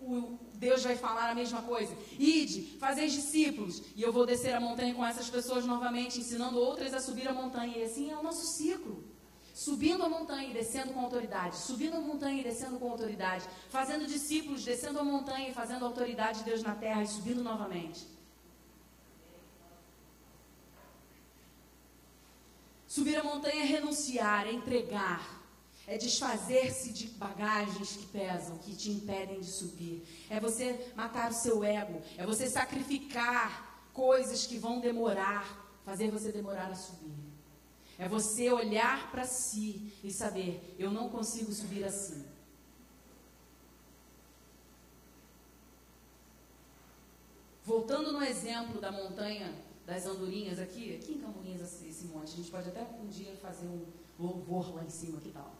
[0.00, 1.96] o Deus vai falar a mesma coisa.
[2.18, 3.82] Ide, fazeis discípulos.
[3.94, 7.32] E eu vou descer a montanha com essas pessoas novamente, ensinando outras a subir a
[7.32, 7.76] montanha.
[7.78, 9.04] E assim é o nosso ciclo.
[9.52, 11.56] Subindo a montanha e descendo com autoridade.
[11.56, 13.44] Subindo a montanha e descendo com autoridade.
[13.70, 17.42] Fazendo discípulos, descendo a montanha e fazendo a autoridade de Deus na terra e subindo
[17.42, 18.15] novamente.
[22.96, 25.44] Subir a montanha é renunciar, é entregar,
[25.86, 30.02] é desfazer-se de bagagens que pesam, que te impedem de subir.
[30.30, 32.00] É você matar o seu ego.
[32.16, 35.44] É você sacrificar coisas que vão demorar,
[35.84, 37.12] fazer você demorar a subir.
[37.98, 42.24] É você olhar para si e saber: eu não consigo subir assim.
[47.62, 49.54] Voltando no exemplo da montanha
[49.86, 53.66] das andorinhas aqui, aqui em Cambuinhas esse monte, a gente pode até um dia fazer
[53.66, 53.86] um
[54.18, 55.54] louvor lá em cima, que tal?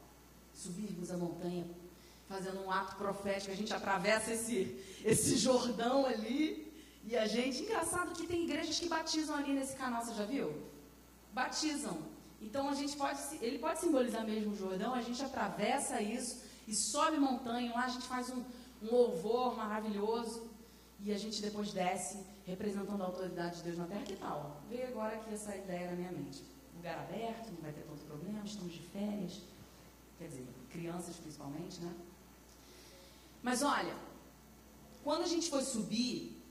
[0.57, 1.67] subirmos a montanha,
[2.27, 6.73] fazendo um ato profético, a gente atravessa esse, esse Jordão ali,
[7.05, 10.53] e a gente, engraçado que tem igrejas que batizam ali nesse canal, você já viu?
[11.33, 11.99] Batizam.
[12.41, 16.75] Então a gente pode, ele pode simbolizar mesmo o Jordão, a gente atravessa isso e
[16.75, 18.43] sobe montanha, lá a gente faz um,
[18.83, 20.51] um louvor maravilhoso
[21.01, 24.03] e a gente depois desce representando a autoridade de Deus na terra.
[24.03, 24.63] Que tal?
[24.69, 26.43] Veio agora aqui essa ideia na minha mente.
[26.77, 29.43] Lugar aberto, não vai ter tanto problema, estamos de férias
[30.19, 31.95] quer dizer, crianças principalmente, né?
[33.43, 33.95] Mas olha,
[35.05, 36.43] quando a gente foi subir,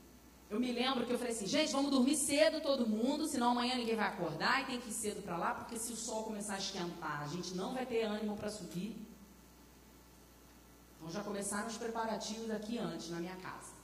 [0.48, 3.74] eu me lembro que eu falei assim, gente, vamos dormir cedo todo mundo, senão amanhã
[3.74, 6.54] ninguém vai acordar e tem que ir cedo para lá, porque se o sol começar
[6.54, 8.96] a esquentar, a gente não vai ter ânimo para subir.
[10.96, 13.75] Então já começaram os preparativos aqui antes, na minha casa.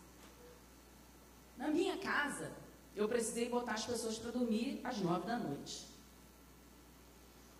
[1.62, 2.51] Na minha casa,
[2.96, 5.87] eu precisei botar as pessoas para dormir às nove da noite.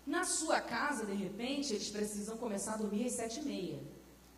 [0.05, 3.79] Na sua casa, de repente, eles precisam começar a dormir às sete e meia.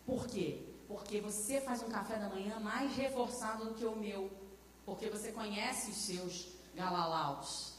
[0.06, 0.62] Por quê?
[0.86, 4.30] Porque você faz um café da manhã mais reforçado do que o meu.
[4.84, 7.74] Porque você conhece os seus galalaus.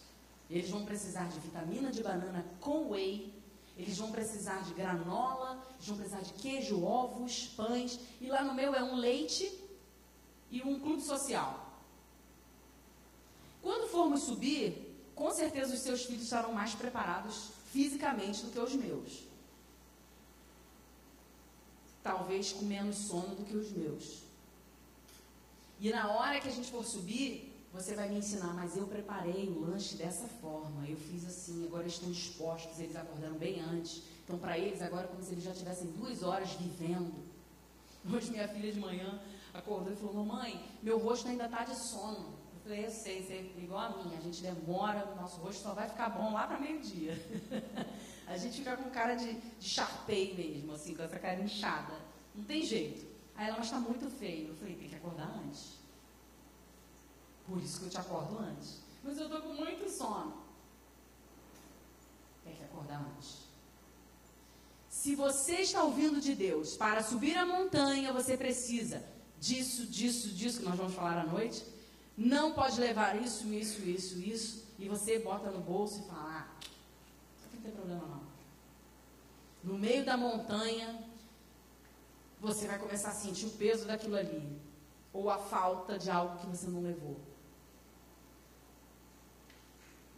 [0.50, 3.34] Eles vão precisar de vitamina de banana com whey.
[3.78, 5.66] Eles vão precisar de granola.
[5.76, 7.98] Eles vão precisar de queijo, ovos, pães.
[8.20, 9.50] E lá no meu é um leite
[10.52, 11.67] e um clube social.
[13.68, 18.74] Quando formos subir, com certeza os seus filhos estarão mais preparados fisicamente do que os
[18.74, 19.26] meus.
[22.02, 24.24] Talvez com menos sono do que os meus.
[25.82, 29.50] E na hora que a gente for subir, você vai me ensinar, mas eu preparei
[29.50, 34.02] o lanche dessa forma, eu fiz assim, agora eles estão dispostos, eles acordaram bem antes.
[34.24, 37.14] Então, para eles, agora é como se eles já tivessem duas horas vivendo.
[38.14, 39.22] Hoje, minha filha de manhã
[39.54, 42.37] acordou e falou: Mamãe, meu rosto ainda está de sono.
[42.70, 45.88] Eu sei, você é igual a mim, a gente demora, o nosso rosto só vai
[45.88, 47.18] ficar bom lá para meio-dia.
[48.28, 51.94] a gente fica com cara de, de charpei mesmo, assim, com essa cara inchada.
[52.36, 53.08] Não tem jeito.
[53.36, 54.50] Aí ela, mas está muito feio.
[54.50, 55.78] Eu falei, tem que acordar antes.
[57.48, 58.82] Por isso que eu te acordo antes.
[59.02, 60.44] Mas eu estou com muito sono.
[62.44, 63.48] Tem que acordar antes.
[64.90, 69.02] Se você está ouvindo de Deus para subir a montanha, você precisa
[69.40, 71.77] disso, disso, disso que nós vamos falar à noite
[72.18, 76.68] não pode levar isso, isso, isso, isso, e você bota no bolso e fala, ah,
[77.54, 78.28] não tem problema não.
[79.64, 81.00] No meio da montanha,
[82.42, 84.60] você vai começar a sentir o peso daquilo ali,
[85.14, 87.20] ou a falta de algo que você não levou.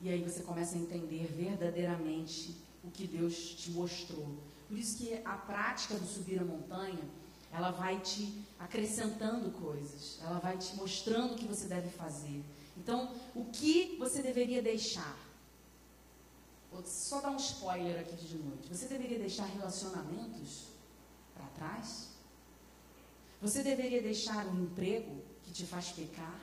[0.01, 4.37] E aí você começa a entender verdadeiramente o que Deus te mostrou.
[4.69, 7.03] Por isso que a prática do subir a montanha
[7.51, 12.43] ela vai te acrescentando coisas, ela vai te mostrando o que você deve fazer.
[12.77, 15.17] Então, o que você deveria deixar?
[16.71, 18.69] Vou só dar um spoiler aqui de noite.
[18.69, 20.67] Você deveria deixar relacionamentos
[21.33, 22.09] para trás?
[23.41, 26.39] Você deveria deixar um emprego que te faz pecar?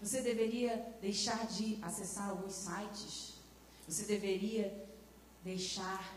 [0.00, 3.34] Você deveria deixar de acessar alguns sites?
[3.86, 4.86] Você deveria
[5.42, 6.14] deixar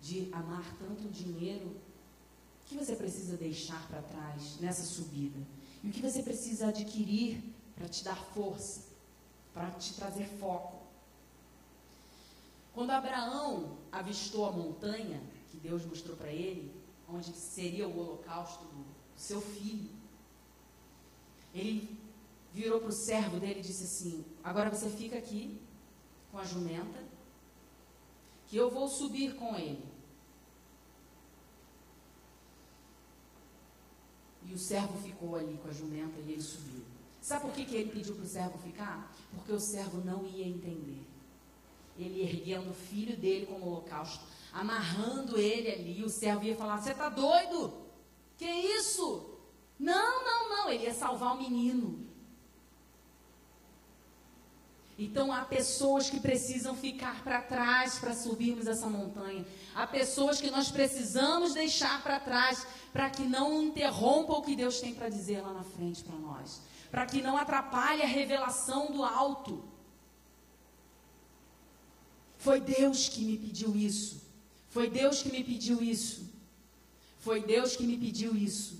[0.00, 1.76] de amar tanto dinheiro
[2.66, 5.38] o que você precisa deixar para trás nessa subida?
[5.84, 7.40] E o que você precisa adquirir
[7.76, 8.82] para te dar força,
[9.54, 10.84] para te trazer foco?
[12.74, 16.74] Quando Abraão avistou a montanha que Deus mostrou para ele,
[17.08, 19.88] onde seria o holocausto do seu filho,
[21.54, 21.96] ele
[22.52, 25.62] virou para o servo dele e disse assim: Agora você fica aqui
[26.32, 26.98] com a jumenta,
[28.48, 29.95] que eu vou subir com ele.
[34.48, 36.82] E o servo ficou ali com a jumenta e ele subiu.
[37.20, 39.12] Sabe por que, que ele pediu para o servo ficar?
[39.34, 41.04] Porque o servo não ia entender.
[41.98, 46.92] Ele erguendo o filho dele como holocausto, amarrando ele ali, o servo ia falar: Você
[46.92, 47.72] está doido?
[48.36, 49.30] Que isso?
[49.78, 50.70] Não, não, não.
[50.70, 52.05] Ele ia salvar o menino.
[54.98, 59.46] Então há pessoas que precisam ficar para trás para subirmos essa montanha.
[59.74, 64.80] Há pessoas que nós precisamos deixar para trás para que não interrompa o que Deus
[64.80, 66.62] tem para dizer lá na frente para nós.
[66.90, 69.62] Para que não atrapalhe a revelação do alto.
[72.38, 74.22] Foi Deus que me pediu isso.
[74.70, 76.26] Foi Deus que me pediu isso.
[77.18, 78.78] Foi Deus que me pediu isso.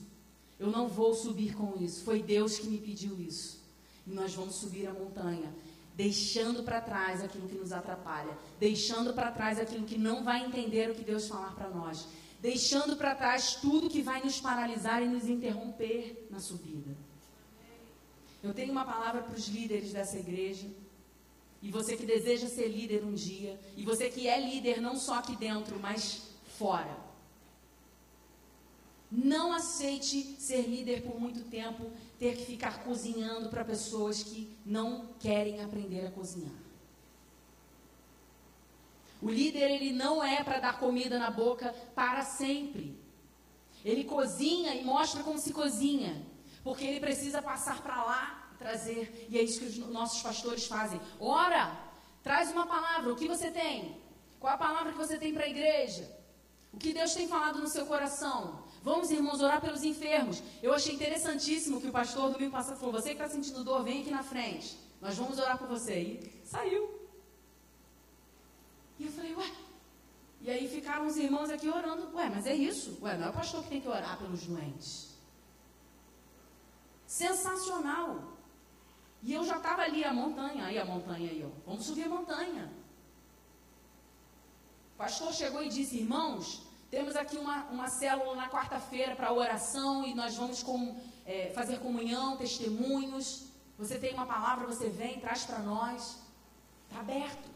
[0.58, 2.04] Eu não vou subir com isso.
[2.04, 3.60] Foi Deus que me pediu isso.
[4.06, 5.52] E nós vamos subir a montanha
[5.96, 10.90] deixando para trás aquilo que nos atrapalha, deixando para trás aquilo que não vai entender
[10.90, 12.06] o que Deus falar para nós,
[12.40, 16.94] deixando para trás tudo que vai nos paralisar e nos interromper na subida.
[18.42, 20.68] Eu tenho uma palavra para os líderes dessa igreja.
[21.62, 25.14] E você que deseja ser líder um dia, e você que é líder não só
[25.14, 26.28] aqui dentro, mas
[26.58, 26.96] fora.
[29.10, 35.08] Não aceite ser líder por muito tempo ter que ficar cozinhando para pessoas que não
[35.20, 36.54] querem aprender a cozinhar.
[39.20, 42.98] O líder, ele não é para dar comida na boca para sempre.
[43.84, 46.26] Ele cozinha e mostra como se cozinha,
[46.62, 49.26] porque ele precisa passar para lá trazer.
[49.30, 51.00] E é isso que os nossos pastores fazem.
[51.20, 51.76] Ora,
[52.22, 53.12] traz uma palavra.
[53.12, 54.00] O que você tem?
[54.40, 56.10] Qual a palavra que você tem para a igreja?
[56.72, 58.65] O que Deus tem falado no seu coração?
[58.86, 60.40] Vamos, irmãos, orar pelos enfermos.
[60.62, 64.00] Eu achei interessantíssimo que o pastor domingo passado falou: você que está sentindo dor, vem
[64.00, 64.78] aqui na frente.
[65.00, 65.98] Nós vamos orar por você.
[65.98, 66.84] E saiu.
[68.96, 69.50] E eu falei, ué.
[70.40, 72.14] E aí ficaram os irmãos aqui orando.
[72.14, 72.96] Ué, mas é isso.
[73.02, 75.18] Ué, não é o pastor que tem que orar pelos doentes.
[77.08, 78.36] Sensacional.
[79.20, 80.64] E eu já estava ali, a montanha.
[80.64, 81.50] Aí a montanha aí, ó.
[81.68, 82.72] Vamos subir a montanha.
[84.94, 90.06] O pastor chegou e disse, irmãos, temos aqui uma, uma célula na quarta-feira para oração
[90.06, 93.46] e nós vamos com, é, fazer comunhão, testemunhos.
[93.78, 96.18] Você tem uma palavra, você vem, traz para nós.
[96.88, 97.50] Está aberto.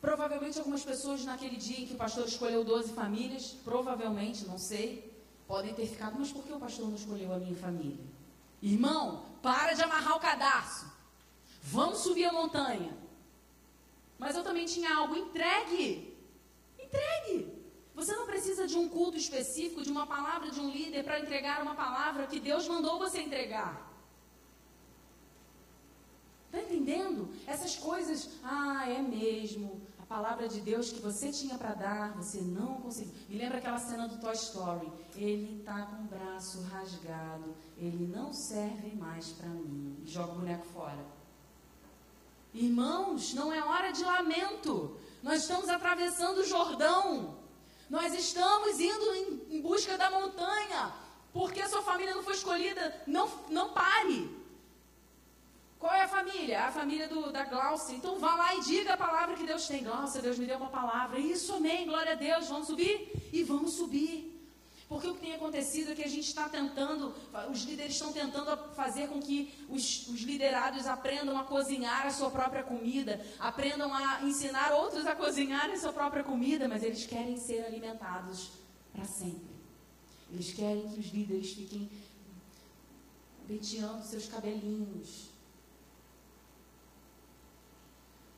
[0.00, 5.12] Provavelmente algumas pessoas naquele dia em que o pastor escolheu 12 famílias, provavelmente, não sei,
[5.46, 8.04] podem ter ficado, mas por que o pastor não escolheu a minha família?
[8.60, 10.86] Irmão, para de amarrar o cadarço.
[11.62, 12.96] Vamos subir a montanha.
[14.18, 16.17] Mas eu também tinha algo entregue.
[16.88, 17.58] Entregue.
[17.94, 21.62] Você não precisa de um culto específico, de uma palavra de um líder para entregar
[21.62, 23.88] uma palavra que Deus mandou você entregar.
[26.46, 27.28] Está entendendo?
[27.46, 29.80] Essas coisas, ah, é mesmo.
[29.98, 33.12] A palavra de Deus que você tinha para dar, você não conseguiu.
[33.28, 34.90] Me lembra aquela cena do Toy Story.
[35.14, 40.02] Ele está com o braço rasgado, ele não serve mais para mim.
[40.06, 41.04] Joga o boneco fora.
[42.54, 44.96] Irmãos, não é hora de lamento.
[45.22, 47.38] Nós estamos atravessando o Jordão.
[47.90, 50.92] Nós estamos indo em, em busca da montanha.
[51.32, 53.02] Porque a sua família não foi escolhida.
[53.06, 54.36] Não, não pare.
[55.78, 56.64] Qual é a família?
[56.64, 57.94] A família do, da Glaucia.
[57.94, 59.84] Então vá lá e diga a palavra que Deus tem.
[59.84, 61.18] Glaucia, Deus me deu uma palavra.
[61.18, 61.86] Isso, amém.
[61.86, 62.48] Glória a Deus.
[62.48, 63.12] Vamos subir?
[63.32, 64.37] E vamos subir.
[64.88, 67.14] Porque o que tem acontecido é que a gente está tentando,
[67.50, 72.30] os líderes estão tentando fazer com que os, os, liderados aprendam a cozinhar a sua
[72.30, 77.36] própria comida, aprendam a ensinar outros a cozinhar a sua própria comida, mas eles querem
[77.36, 78.50] ser alimentados
[78.90, 79.58] para sempre.
[80.32, 81.90] Eles querem que os líderes fiquem
[83.46, 85.28] penteando seus cabelinhos.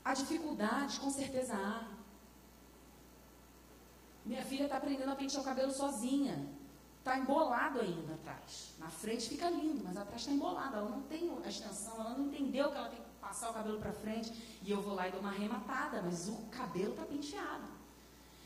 [0.04, 1.99] Há dificuldades, com certeza há.
[4.24, 6.46] Minha filha está aprendendo a pentear o cabelo sozinha.
[6.98, 8.74] Está embolado ainda atrás.
[8.78, 10.76] Na frente fica lindo, mas atrás está embolado.
[10.76, 13.78] Ela não tem a extensão, ela não entendeu que ela tem que passar o cabelo
[13.78, 14.32] para frente.
[14.62, 17.64] E eu vou lá e dou uma arrematada, mas o cabelo está penteado.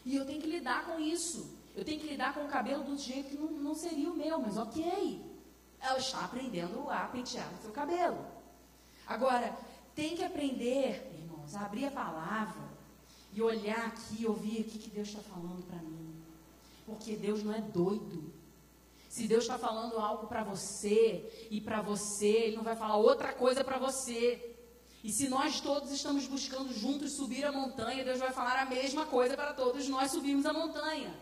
[0.05, 1.59] E eu tenho que lidar com isso.
[1.75, 4.39] Eu tenho que lidar com o cabelo do jeito que não, não seria o meu,
[4.39, 5.35] mas ok.
[5.81, 8.25] Ela está aprendendo a pentear o seu cabelo.
[9.07, 9.57] Agora,
[9.95, 12.64] tem que aprender, irmãos, a abrir a palavra
[13.35, 16.15] e olhar aqui ouvir o que, Deus está falando para mim.
[16.87, 18.33] Porque Deus não é doido.
[19.09, 23.33] Se Deus está falando algo para você e para você, Ele não vai falar outra
[23.33, 24.55] coisa para você.
[25.03, 29.07] E se nós todos estamos buscando juntos subir a montanha, Deus vai falar a mesma
[29.07, 31.15] coisa para todos nós subirmos a montanha.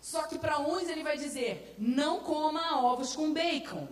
[0.00, 3.88] Só que para uns Ele vai dizer: não coma ovos com bacon.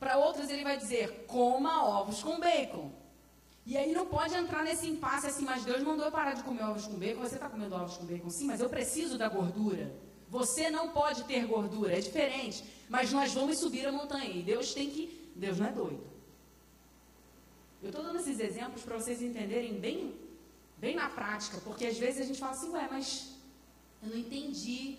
[0.00, 2.90] Para outras ele vai dizer, coma ovos com bacon.
[3.66, 6.62] E aí não pode entrar nesse impasse assim, mas Deus mandou eu parar de comer
[6.64, 9.92] ovos com bacon, você está comendo ovos com bacon sim, mas eu preciso da gordura.
[10.28, 12.64] Você não pode ter gordura, é diferente.
[12.88, 14.30] Mas nós vamos subir a montanha.
[14.30, 15.30] E Deus tem que.
[15.34, 16.04] Deus não é doido.
[17.82, 20.14] Eu estou dando esses exemplos para vocês entenderem bem,
[20.76, 23.36] bem na prática, porque às vezes a gente fala assim, ué, mas
[24.02, 24.98] eu não entendi.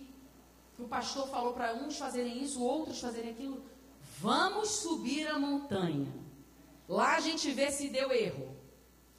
[0.76, 3.62] Que o pastor falou para uns fazerem isso, outros fazerem aquilo.
[4.20, 6.07] Vamos subir a montanha.
[6.91, 8.53] Lá a gente vê se deu erro.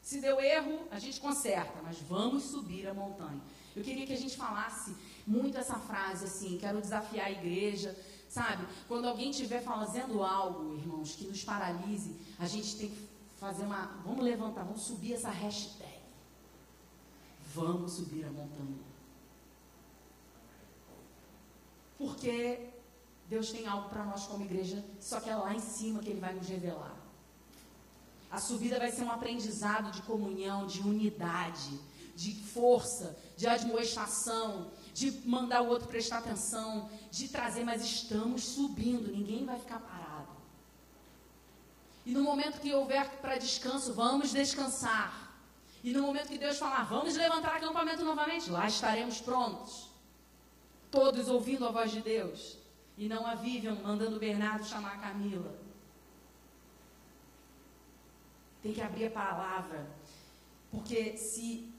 [0.03, 3.41] Se deu erro, a gente conserta, mas vamos subir a montanha.
[3.75, 4.95] Eu queria que a gente falasse
[5.27, 7.99] muito essa frase assim, quero desafiar a igreja,
[8.29, 8.67] sabe?
[8.87, 13.87] Quando alguém estiver fazendo algo, irmãos, que nos paralise, a gente tem que fazer uma,
[14.05, 16.03] vamos levantar, vamos subir essa hashtag.
[17.55, 18.81] Vamos subir a montanha.
[21.97, 22.69] Porque
[23.31, 26.21] Deus tem algo para nós como igreja, só que é lá em cima que Ele
[26.21, 27.02] vai nos revelar.
[28.33, 31.79] A subida vai ser um aprendizado de comunhão, de unidade,
[32.17, 39.13] de força, de admoestação, de mandar o outro prestar atenção, de trazer, mas estamos subindo,
[39.13, 40.33] ninguém vai ficar parado.
[42.07, 45.37] E no momento que houver para descanso, vamos descansar.
[45.85, 49.91] E no momento que Deus falar, vamos levantar acampamento novamente, lá estaremos prontos.
[50.91, 52.57] Todos ouvindo a voz de Deus.
[52.97, 55.62] E não a Vivian mandando o Bernardo chamar a Camila.
[58.63, 59.91] Tem que abrir a palavra.
[60.71, 61.73] Porque se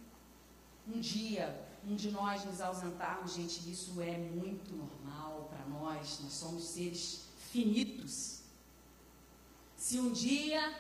[0.88, 6.34] um dia um de nós nos ausentarmos, gente, isso é muito normal para nós, nós
[6.34, 8.42] somos seres finitos.
[9.76, 10.74] Se um dia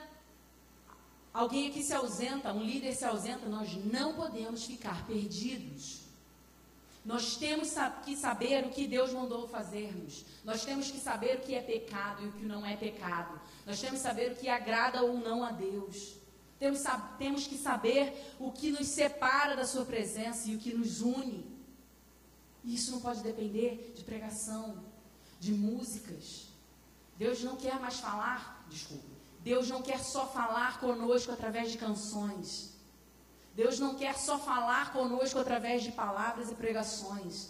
[1.34, 6.03] alguém aqui se ausenta, um líder se ausenta, nós não podemos ficar perdidos.
[7.06, 7.74] Nós temos
[8.06, 10.26] que saber o que Deus mandou fazermos.
[10.44, 13.40] Nós temos que saber o que é pecado e o que não é pecado.
[13.66, 16.16] Nós temos que saber o que agrada ou não a Deus.
[16.58, 16.82] Temos,
[17.18, 21.54] temos que saber o que nos separa da Sua presença e o que nos une.
[22.64, 24.82] E isso não pode depender de pregação,
[25.42, 26.48] de músicas.
[27.18, 29.04] Deus não quer mais falar, desculpa.
[29.42, 32.73] Deus não quer só falar conosco através de canções.
[33.56, 37.50] Deus não quer só falar conosco através de palavras e pregações.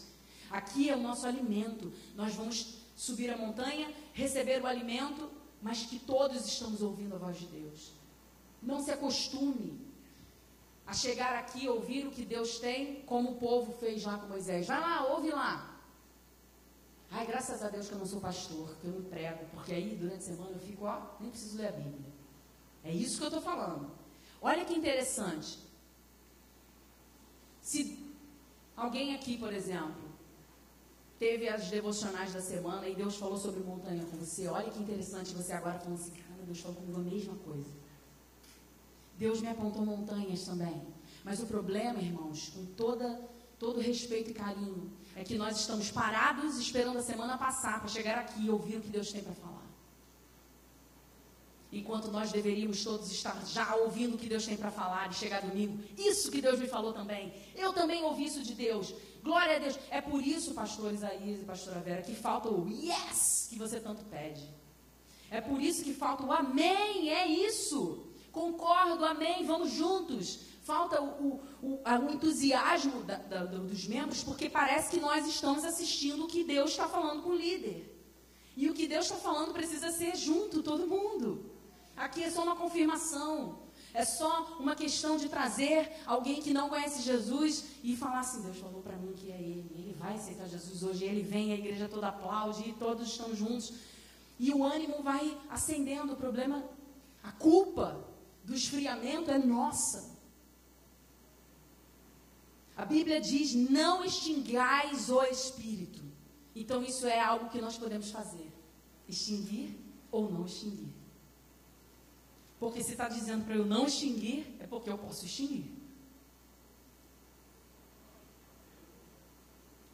[0.51, 1.91] Aqui é o nosso alimento.
[2.15, 5.29] Nós vamos subir a montanha, receber o alimento,
[5.61, 7.93] mas que todos estamos ouvindo a voz de Deus.
[8.61, 9.79] Não se acostume
[10.85, 14.27] a chegar aqui e ouvir o que Deus tem, como o povo fez lá com
[14.27, 14.67] Moisés.
[14.67, 15.79] Vai lá, ouve lá.
[17.09, 19.95] Ai, graças a Deus que eu não sou pastor, que eu não prego, porque aí
[19.95, 22.11] durante a semana eu fico, ó, nem preciso ler a Bíblia.
[22.83, 23.89] É isso que eu estou falando.
[24.41, 25.59] Olha que interessante.
[27.63, 27.97] Se
[28.75, 30.03] alguém aqui, por exemplo,
[31.17, 35.33] teve as devocionais da semana e Deus falou sobre montanha com você, olha que interessante
[35.33, 37.71] você agora falando assim, cara, Deus falou comigo a mesma coisa.
[39.17, 40.81] Deus me apontou montanhas também.
[41.23, 43.17] Mas o problema, irmãos, com toda,
[43.57, 48.17] todo respeito e carinho, é que nós estamos parados esperando a semana passar para chegar
[48.17, 49.52] aqui e ouvir o que Deus tem para falar.
[51.73, 55.41] Enquanto nós deveríamos todos estar já ouvindo o que Deus tem para falar e chegar
[55.41, 55.83] domingo.
[55.97, 57.33] Isso que Deus me falou também.
[57.55, 58.93] Eu também ouvi isso de Deus.
[59.23, 59.79] Glória a Deus.
[59.89, 64.03] É por isso, pastor Isaías e pastora Vera, que falta o yes que você tanto
[64.05, 64.47] pede.
[65.31, 67.09] É por isso que falta o amém.
[67.09, 68.05] É isso.
[68.31, 70.41] Concordo, amém, vamos juntos.
[70.63, 76.23] Falta o, o, o entusiasmo da, da, dos membros, porque parece que nós estamos assistindo
[76.23, 77.89] o que Deus está falando com o líder.
[78.55, 81.52] E o que Deus está falando precisa ser junto, todo mundo.
[81.95, 83.59] Aqui é só uma confirmação.
[83.93, 88.57] É só uma questão de trazer alguém que não conhece Jesus e falar assim: Deus
[88.57, 89.71] falou para mim que é Ele.
[89.75, 91.05] Ele vai aceitar Jesus hoje.
[91.05, 93.73] Ele vem, a igreja toda aplaude e todos estão juntos.
[94.39, 96.13] E o ânimo vai acendendo.
[96.13, 96.63] O problema,
[97.21, 98.03] a culpa
[98.43, 100.11] do esfriamento é nossa.
[102.75, 106.01] A Bíblia diz: não extingais o espírito.
[106.55, 108.51] Então, isso é algo que nós podemos fazer:
[109.07, 109.79] extinguir
[110.11, 111.02] ou não extinguir.
[112.63, 115.69] Porque se está dizendo para eu não extinguir, é porque eu posso extinguir.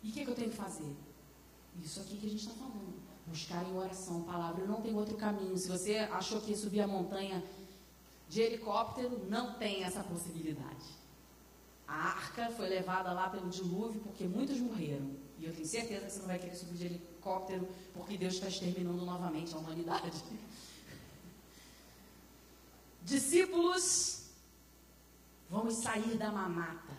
[0.03, 0.95] E o que, que eu tenho que fazer?
[1.83, 2.93] Isso aqui que a gente está falando.
[3.25, 4.61] Buscar em oração, palavra.
[4.61, 5.57] Eu não tenho outro caminho.
[5.57, 7.43] Se você achou que subir a montanha
[8.27, 10.85] de helicóptero não tem essa possibilidade.
[11.87, 15.09] A arca foi levada lá pelo dilúvio porque muitos morreram.
[15.39, 18.47] E eu tenho certeza que você não vai querer subir de helicóptero porque Deus está
[18.47, 20.11] exterminando novamente a humanidade.
[23.03, 24.29] Discípulos,
[25.49, 26.97] vamos sair da mamata.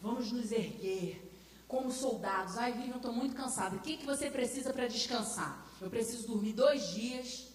[0.00, 1.24] Vamos nos erguer
[1.66, 2.58] como soldados.
[2.58, 3.76] Ai, Vivian, estou muito cansado.
[3.76, 5.66] O que, que você precisa para descansar?
[5.80, 7.48] Eu preciso dormir dois dias,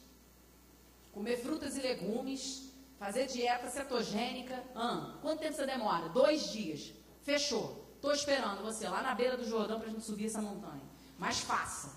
[1.11, 4.63] comer frutas e legumes, fazer dieta cetogênica.
[4.75, 6.09] Ah, quanto tempo você demora?
[6.09, 6.93] Dois dias.
[7.21, 7.85] Fechou.
[7.95, 10.81] Estou esperando você lá na beira do Jordão para a gente subir essa montanha.
[11.17, 11.91] Mas faça.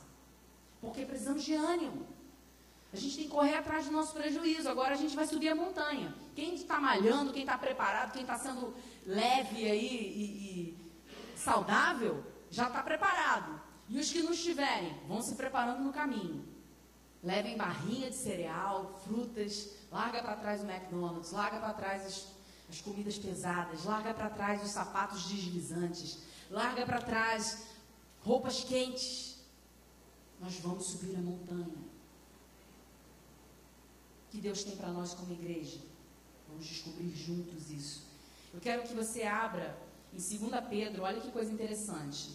[0.80, 2.06] Porque precisamos de ânimo.
[2.92, 4.68] A gente tem que correr atrás do nosso prejuízo.
[4.68, 6.14] Agora a gente vai subir a montanha.
[6.34, 8.74] Quem está malhando, quem está preparado, quem está sendo
[9.06, 13.60] leve aí e, e saudável, já está preparado.
[13.88, 16.46] E os que não estiverem, vão se preparando no caminho.
[17.22, 22.28] Levem barrinha de cereal, frutas, larga para trás o McDonald's, larga para trás as,
[22.68, 26.18] as comidas pesadas, larga para trás os sapatos deslizantes,
[26.50, 27.68] larga para trás
[28.22, 29.38] roupas quentes.
[30.40, 31.91] Nós vamos subir a montanha.
[34.32, 35.78] Que Deus tem para nós como igreja.
[36.48, 38.06] Vamos descobrir juntos isso.
[38.52, 39.78] Eu quero que você abra
[40.12, 42.30] em 2 Pedro, olha que coisa interessante.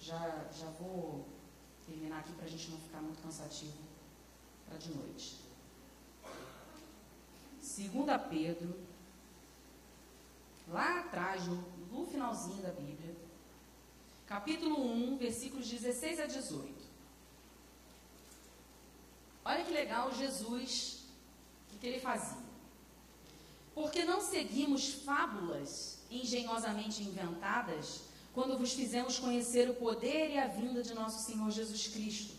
[0.00, 1.26] Já, já vou
[1.86, 3.76] terminar aqui para a gente não ficar muito cansativo
[4.66, 5.36] para de noite.
[7.60, 7.92] 2
[8.30, 8.78] Pedro,
[10.68, 11.56] lá atrás, no,
[11.92, 13.14] no finalzinho da Bíblia,
[14.26, 16.84] capítulo 1, versículos 16 a 18.
[19.44, 21.03] Olha que legal Jesus,
[21.84, 22.42] que, ele fazia.
[23.74, 30.82] Porque não seguimos fábulas engenhosamente inventadas quando vos fizemos conhecer o poder e a vinda
[30.82, 32.34] de nosso Senhor Jesus Cristo,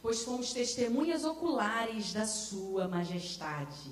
[0.00, 3.90] pois fomos testemunhas oculares da Sua majestade.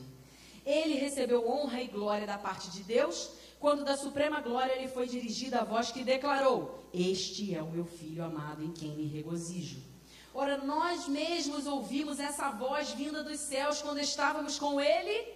[0.64, 3.30] Ele recebeu honra e glória da parte de Deus,
[3.60, 7.84] quando da suprema glória lhe foi dirigida a voz que declarou: Este é o meu
[7.84, 9.95] filho amado em quem me regozijo.
[10.38, 15.34] Ora, nós mesmos ouvimos essa voz vinda dos céus quando estávamos com ele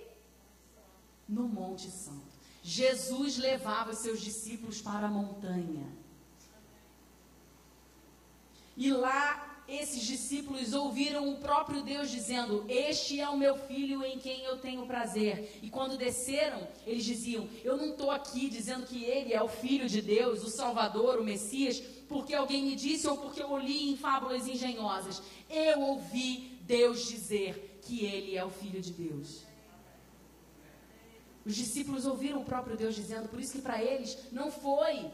[1.26, 2.30] no Monte Santo.
[2.62, 5.88] Jesus levava seus discípulos para a montanha.
[8.76, 14.18] E lá esses discípulos ouviram o próprio Deus dizendo: Este é o meu filho em
[14.18, 15.58] quem eu tenho prazer.
[15.62, 19.88] E quando desceram, eles diziam: Eu não estou aqui dizendo que ele é o filho
[19.88, 23.96] de Deus, o Salvador, o Messias, porque alguém me disse ou porque eu li em
[23.96, 25.22] fábulas engenhosas.
[25.48, 29.50] Eu ouvi Deus dizer que ele é o filho de Deus.
[31.44, 35.10] Os discípulos ouviram o próprio Deus dizendo, por isso que para eles não foi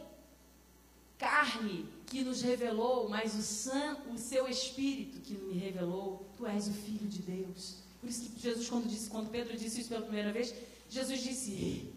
[1.19, 6.27] carne que nos revelou, mas o, san, o seu espírito que me revelou.
[6.37, 7.77] Tu és o filho de Deus.
[8.01, 10.55] Por isso que Jesus, quando, disse, quando Pedro disse isso pela primeira vez,
[10.89, 11.93] Jesus disse: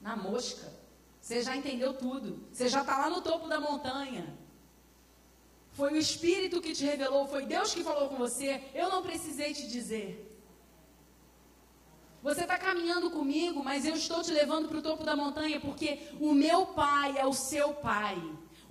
[0.00, 0.72] na mosca,
[1.20, 4.36] você já entendeu tudo, você já está lá no topo da montanha.
[5.72, 8.62] Foi o Espírito que te revelou, foi Deus que falou com você.
[8.74, 10.30] Eu não precisei te dizer.
[12.22, 15.98] Você está caminhando comigo, mas eu estou te levando para o topo da montanha porque
[16.20, 18.16] o meu pai é o seu pai.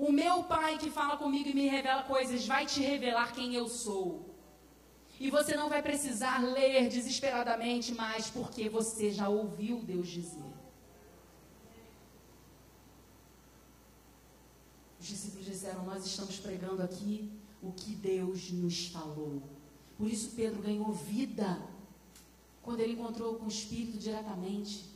[0.06, 3.70] O meu pai que fala comigo e me revela coisas vai te revelar quem eu
[3.70, 4.36] sou.
[5.18, 10.54] E você não vai precisar ler desesperadamente mais porque você já ouviu Deus dizer.
[15.00, 17.32] Os discípulos disseram: Nós estamos pregando aqui
[17.62, 19.42] o que Deus nos falou.
[19.98, 21.62] Por isso Pedro ganhou vida
[22.62, 24.93] quando ele encontrou com o Espírito diretamente.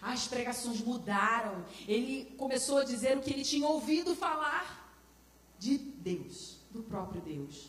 [0.00, 1.64] As pregações mudaram.
[1.86, 4.98] Ele começou a dizer o que ele tinha ouvido falar
[5.58, 7.68] de Deus, do próprio Deus.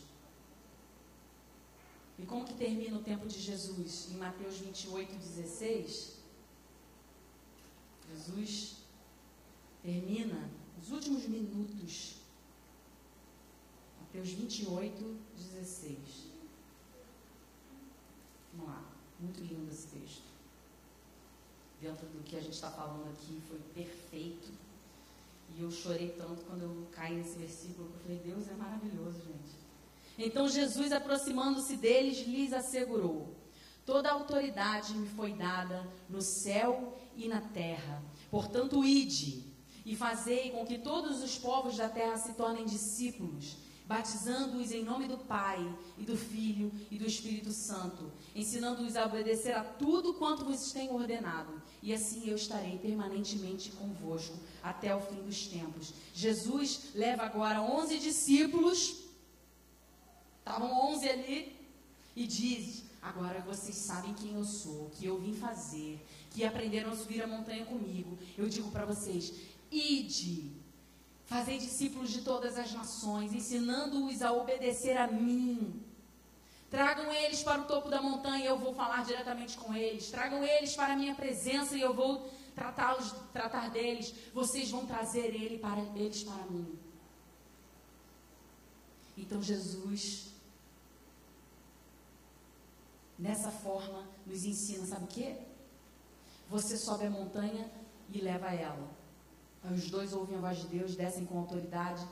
[2.18, 4.08] E como que termina o tempo de Jesus?
[4.10, 6.16] Em Mateus 28, 16,
[8.14, 8.76] Jesus
[9.82, 12.16] termina os últimos minutos.
[14.00, 15.98] Mateus 28, 16.
[18.52, 18.84] Vamos lá.
[19.18, 20.31] Muito lindo esse texto.
[21.82, 24.52] Dentro do que a gente está falando aqui, foi perfeito.
[25.56, 29.62] E eu chorei tanto quando eu caí nesse versículo, eu falei, Deus é maravilhoso, gente.
[30.16, 33.34] Então Jesus, aproximando-se deles, lhes assegurou:
[33.84, 38.00] Toda a autoridade me foi dada no céu e na terra.
[38.30, 39.42] Portanto, ide
[39.84, 43.56] e fazei com que todos os povos da terra se tornem discípulos
[43.86, 45.58] batizando-os em nome do Pai
[45.98, 50.94] e do Filho e do Espírito Santo, ensinando-os a obedecer a tudo quanto vos tenho
[50.94, 51.60] ordenado.
[51.82, 55.92] E assim eu estarei permanentemente convosco até o fim dos tempos.
[56.14, 59.04] Jesus leva agora 11 discípulos,
[60.38, 61.62] estavam 11 ali,
[62.14, 66.96] e diz: Agora vocês sabem quem eu sou, que eu vim fazer, que aprenderam a
[66.96, 68.16] subir a montanha comigo.
[68.38, 69.32] Eu digo para vocês:
[69.70, 70.61] ide
[71.32, 75.82] Fazei discípulos de todas as nações, ensinando-os a obedecer a mim.
[76.70, 80.10] Tragam eles para o topo da montanha e eu vou falar diretamente com eles.
[80.10, 84.14] Tragam eles para a minha presença e eu vou tratá-los, tratar deles.
[84.34, 86.78] Vocês vão trazer ele para, eles para mim.
[89.16, 90.32] Então Jesus
[93.18, 95.36] nessa forma, nos ensina, sabe o quê?
[96.50, 97.70] Você sobe a montanha
[98.12, 99.01] e leva ela.
[99.64, 102.06] Aí os dois ouvem a voz de Deus, descem com autoridade,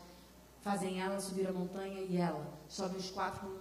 [0.63, 2.47] fazem ela subir a montanha e ela.
[2.69, 3.61] Sobe os quatro,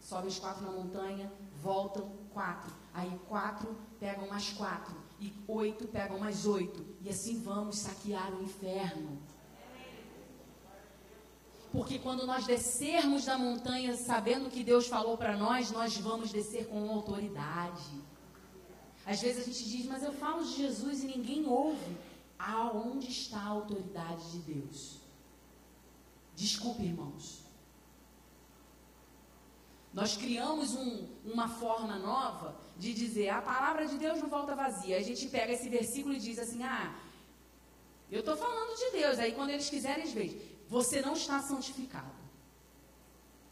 [0.00, 2.72] sobe os quatro na montanha, voltam quatro.
[2.92, 4.94] Aí quatro pegam mais quatro.
[5.20, 6.84] E oito pegam mais oito.
[7.00, 9.18] E assim vamos saquear o inferno.
[11.72, 16.66] Porque quando nós descermos da montanha sabendo que Deus falou para nós, nós vamos descer
[16.68, 17.84] com autoridade.
[19.04, 21.96] Às vezes a gente diz, mas eu falo de Jesus e ninguém ouve.
[22.38, 25.00] Aonde está a autoridade de Deus?
[26.34, 27.46] Desculpe, irmãos.
[29.92, 34.98] Nós criamos um, uma forma nova de dizer a palavra de Deus não volta vazia.
[34.98, 36.94] A gente pega esse versículo e diz assim: ah,
[38.10, 39.18] eu estou falando de Deus.
[39.18, 40.40] Aí quando eles quiserem, eles veem.
[40.68, 42.14] Você não está santificado.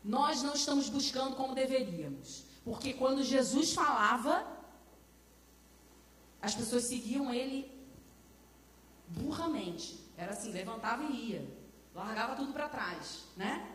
[0.04, 2.44] Nós não estamos buscando como deveríamos.
[2.62, 4.46] Porque quando Jesus falava,
[6.42, 7.73] as pessoas seguiam ele
[9.08, 10.00] burramente.
[10.16, 11.48] Era assim, levantava e ia.
[11.94, 13.70] Largava tudo para trás, né?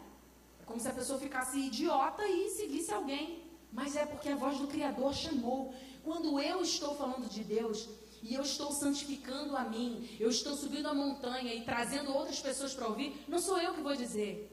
[0.61, 3.43] É como se a pessoa ficasse idiota e seguisse alguém.
[3.71, 5.73] Mas é porque a voz do Criador chamou.
[6.03, 7.87] Quando eu estou falando de Deus
[8.21, 12.73] e eu estou santificando a mim, eu estou subindo a montanha e trazendo outras pessoas
[12.73, 14.51] para ouvir, não sou eu que vou dizer,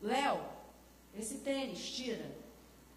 [0.00, 0.40] Léo,
[1.14, 2.42] esse tênis, tira.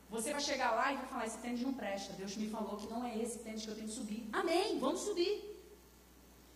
[0.10, 2.14] Você vai chegar lá e vai falar: esse tênis não presta.
[2.14, 4.30] Deus me falou que não é esse tênis que eu tenho que subir.
[4.32, 5.55] Amém, vamos subir.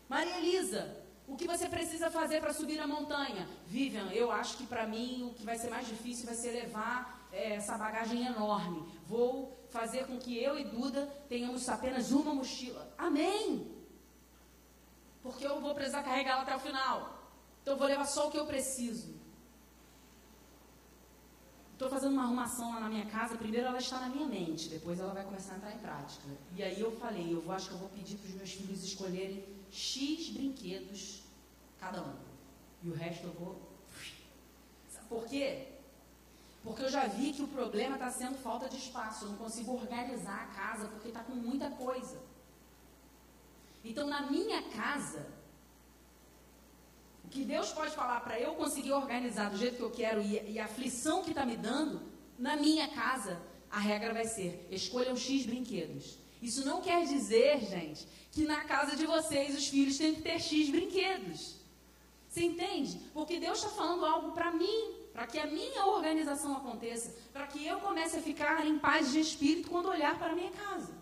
[0.10, 0.98] Maria Elisa,
[1.28, 3.48] o que você precisa fazer para subir a montanha?
[3.68, 7.30] Vivian, eu acho que para mim o que vai ser mais difícil vai ser levar
[7.32, 8.84] é, essa bagagem enorme.
[9.06, 12.92] Vou fazer com que eu e Duda tenhamos apenas uma mochila.
[12.98, 13.72] Amém!
[15.22, 17.30] Porque eu vou precisar carregá-la até o final.
[17.62, 19.14] Então eu vou levar só o que eu preciso.
[21.74, 23.38] Estou fazendo uma arrumação lá na minha casa.
[23.38, 26.28] Primeiro ela está na minha mente, depois ela vai começar a entrar em prática.
[26.56, 28.84] E aí eu falei, eu vou, acho que eu vou pedir para os meus filhos
[28.84, 31.24] escolherem X brinquedos
[31.80, 32.16] cada um.
[32.84, 33.62] E o resto eu vou.
[34.90, 35.68] Sabe por quê?
[36.64, 39.26] Porque eu já vi que o problema está sendo falta de espaço.
[39.26, 42.20] Eu não consigo organizar a casa porque está com muita coisa.
[43.84, 45.26] Então, na minha casa,
[47.24, 50.52] o que Deus pode falar para eu conseguir organizar do jeito que eu quero e,
[50.52, 52.02] e a aflição que está me dando,
[52.38, 53.40] na minha casa,
[53.72, 56.18] a regra vai ser: escolham X brinquedos.
[56.42, 60.40] Isso não quer dizer, gente, que na casa de vocês os filhos têm que ter
[60.40, 61.56] X brinquedos.
[62.30, 63.02] Você entende?
[63.14, 67.66] Porque Deus está falando algo para mim, para que a minha organização aconteça, para que
[67.66, 70.94] eu comece a ficar em paz de espírito quando olhar para a minha casa.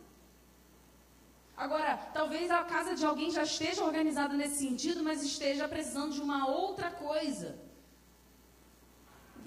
[1.56, 6.22] Agora, talvez a casa de alguém já esteja organizada nesse sentido, mas esteja precisando de
[6.22, 7.67] uma outra coisa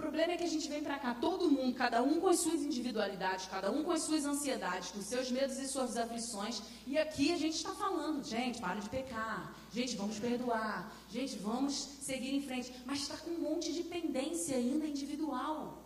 [0.00, 2.62] problema é que a gente vem para cá, todo mundo, cada um com as suas
[2.62, 6.62] individualidades, cada um com as suas ansiedades, com seus medos e suas aflições.
[6.86, 9.54] E aqui a gente está falando, gente, para de pecar.
[9.70, 10.92] Gente, vamos perdoar.
[11.08, 12.72] Gente, vamos seguir em frente.
[12.86, 15.84] Mas está com um monte de pendência ainda individual.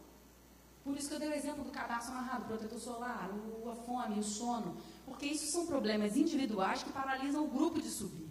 [0.84, 4.18] Por isso que eu dei o exemplo do cadastro amarrado, protetor solar, o, a fome,
[4.18, 4.76] o sono.
[5.04, 8.28] Porque isso são problemas individuais que paralisam o grupo de subir.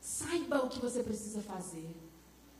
[0.00, 2.05] Saiba o que você precisa fazer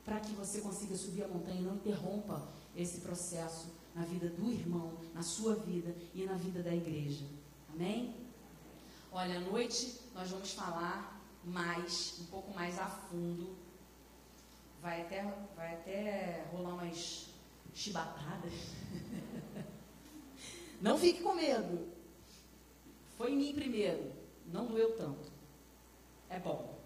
[0.07, 4.49] para que você consiga subir a montanha e não interrompa esse processo na vida do
[4.49, 7.25] irmão, na sua vida e na vida da igreja.
[7.73, 8.15] Amém?
[9.11, 13.53] Olha, à noite nós vamos falar mais, um pouco mais a fundo.
[14.81, 15.23] Vai até,
[15.57, 17.27] vai até rolar umas
[17.73, 18.53] chibatadas.
[20.81, 21.85] Não fique com medo.
[23.17, 24.13] Foi em mim primeiro.
[24.53, 25.29] Não doeu tanto.
[26.29, 26.76] É bom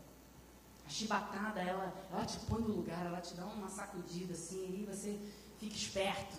[0.91, 5.19] chibatada, ela, ela te põe no lugar, ela te dá uma sacudida assim, aí você
[5.57, 6.37] fica esperto.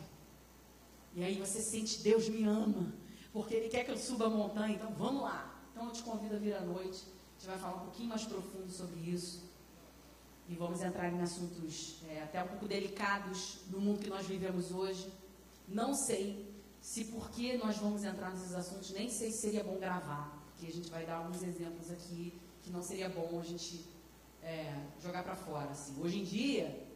[1.14, 2.92] E aí você sente, Deus me ama,
[3.32, 5.60] porque Ele quer que eu suba a montanha, então vamos lá.
[5.70, 8.24] Então eu te convido a vir à noite, a gente vai falar um pouquinho mais
[8.24, 9.50] profundo sobre isso.
[10.48, 14.70] E vamos entrar em assuntos é, até um pouco delicados no mundo que nós vivemos
[14.70, 15.10] hoje.
[15.66, 20.36] Não sei se porque nós vamos entrar nesses assuntos, nem sei se seria bom gravar,
[20.48, 23.84] porque a gente vai dar alguns exemplos aqui que não seria bom a gente
[24.42, 25.70] é, jogar para fora.
[25.70, 26.00] Assim.
[26.00, 26.86] Hoje em dia,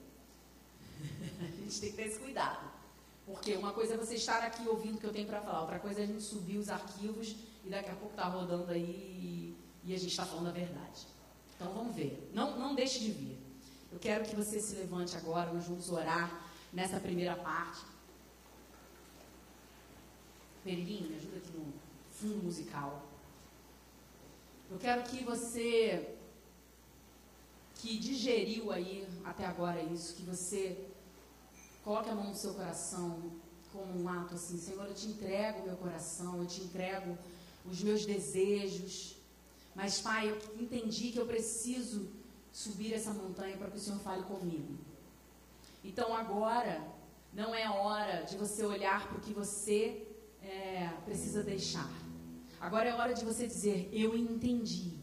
[1.40, 2.76] a gente tem que ter esse cuidado.
[3.24, 5.80] Porque uma coisa é você estar aqui ouvindo o que eu tenho para falar, outra
[5.80, 7.34] coisa é a gente subir os arquivos
[7.64, 11.06] e daqui a pouco tá rodando aí e, e a gente está falando a verdade.
[11.56, 12.30] Então vamos ver.
[12.32, 13.38] Não, não deixe de vir.
[13.90, 16.40] Eu quero que você se levante agora, nós vamos orar
[16.72, 17.80] nessa primeira parte.
[20.62, 21.72] Perilinho, me ajuda aqui no
[22.10, 23.02] fundo musical.
[24.70, 26.15] Eu quero que você
[27.76, 30.88] que digeriu aí até agora isso, que você
[31.84, 33.32] coloque a mão no seu coração,
[33.72, 37.16] como um ato assim, Senhor, eu te entrego o meu coração, eu te entrego
[37.64, 39.16] os meus desejos.
[39.74, 42.08] Mas, Pai, eu entendi que eu preciso
[42.52, 44.74] subir essa montanha para que o Senhor fale comigo.
[45.84, 46.82] Então, agora,
[47.32, 50.06] não é hora de você olhar para o que você
[50.42, 51.90] é, precisa deixar.
[52.58, 54.98] Agora é hora de você dizer: Eu entendi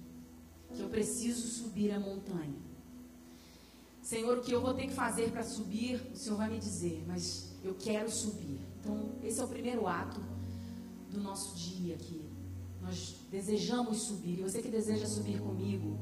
[0.74, 2.63] que eu preciso subir a montanha.
[4.04, 7.04] Senhor, o que eu vou ter que fazer para subir, o Senhor vai me dizer,
[7.08, 8.60] mas eu quero subir.
[8.80, 10.20] Então, esse é o primeiro ato
[11.10, 12.22] do nosso dia aqui.
[12.82, 14.40] Nós desejamos subir.
[14.40, 15.98] E você que deseja subir comigo,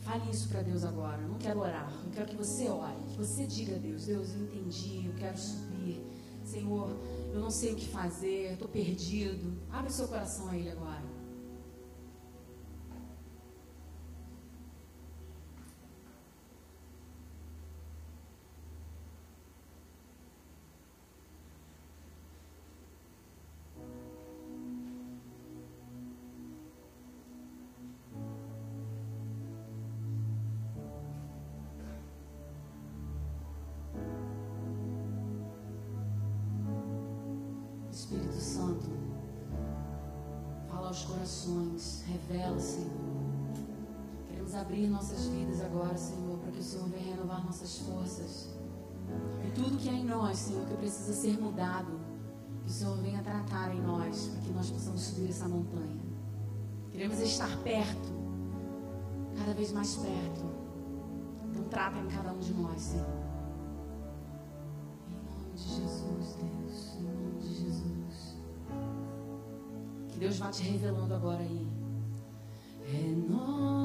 [0.00, 1.22] fale isso para Deus agora.
[1.22, 3.02] Eu não quero orar, eu quero que você ore.
[3.08, 6.04] Que você diga a Deus: Deus, eu entendi, eu quero subir.
[6.44, 6.90] Senhor,
[7.32, 9.58] eu não sei o que fazer, estou perdido.
[9.70, 11.13] Abre seu coração a Ele agora.
[47.34, 48.48] Renovar nossas forças.
[49.46, 51.98] E tudo que há em nós, Senhor, que precisa ser mudado,
[52.62, 56.02] que o Senhor venha tratar em nós, para que nós possamos subir essa montanha.
[56.90, 58.12] Queremos estar perto,
[59.36, 60.44] cada vez mais perto.
[61.50, 63.06] Então trata em cada um de nós, Senhor.
[65.08, 66.94] Em nome de Jesus, Deus.
[66.96, 68.36] Em nome de Jesus.
[70.08, 71.66] Que Deus vá te revelando agora aí.
[72.86, 73.83] Renova-me,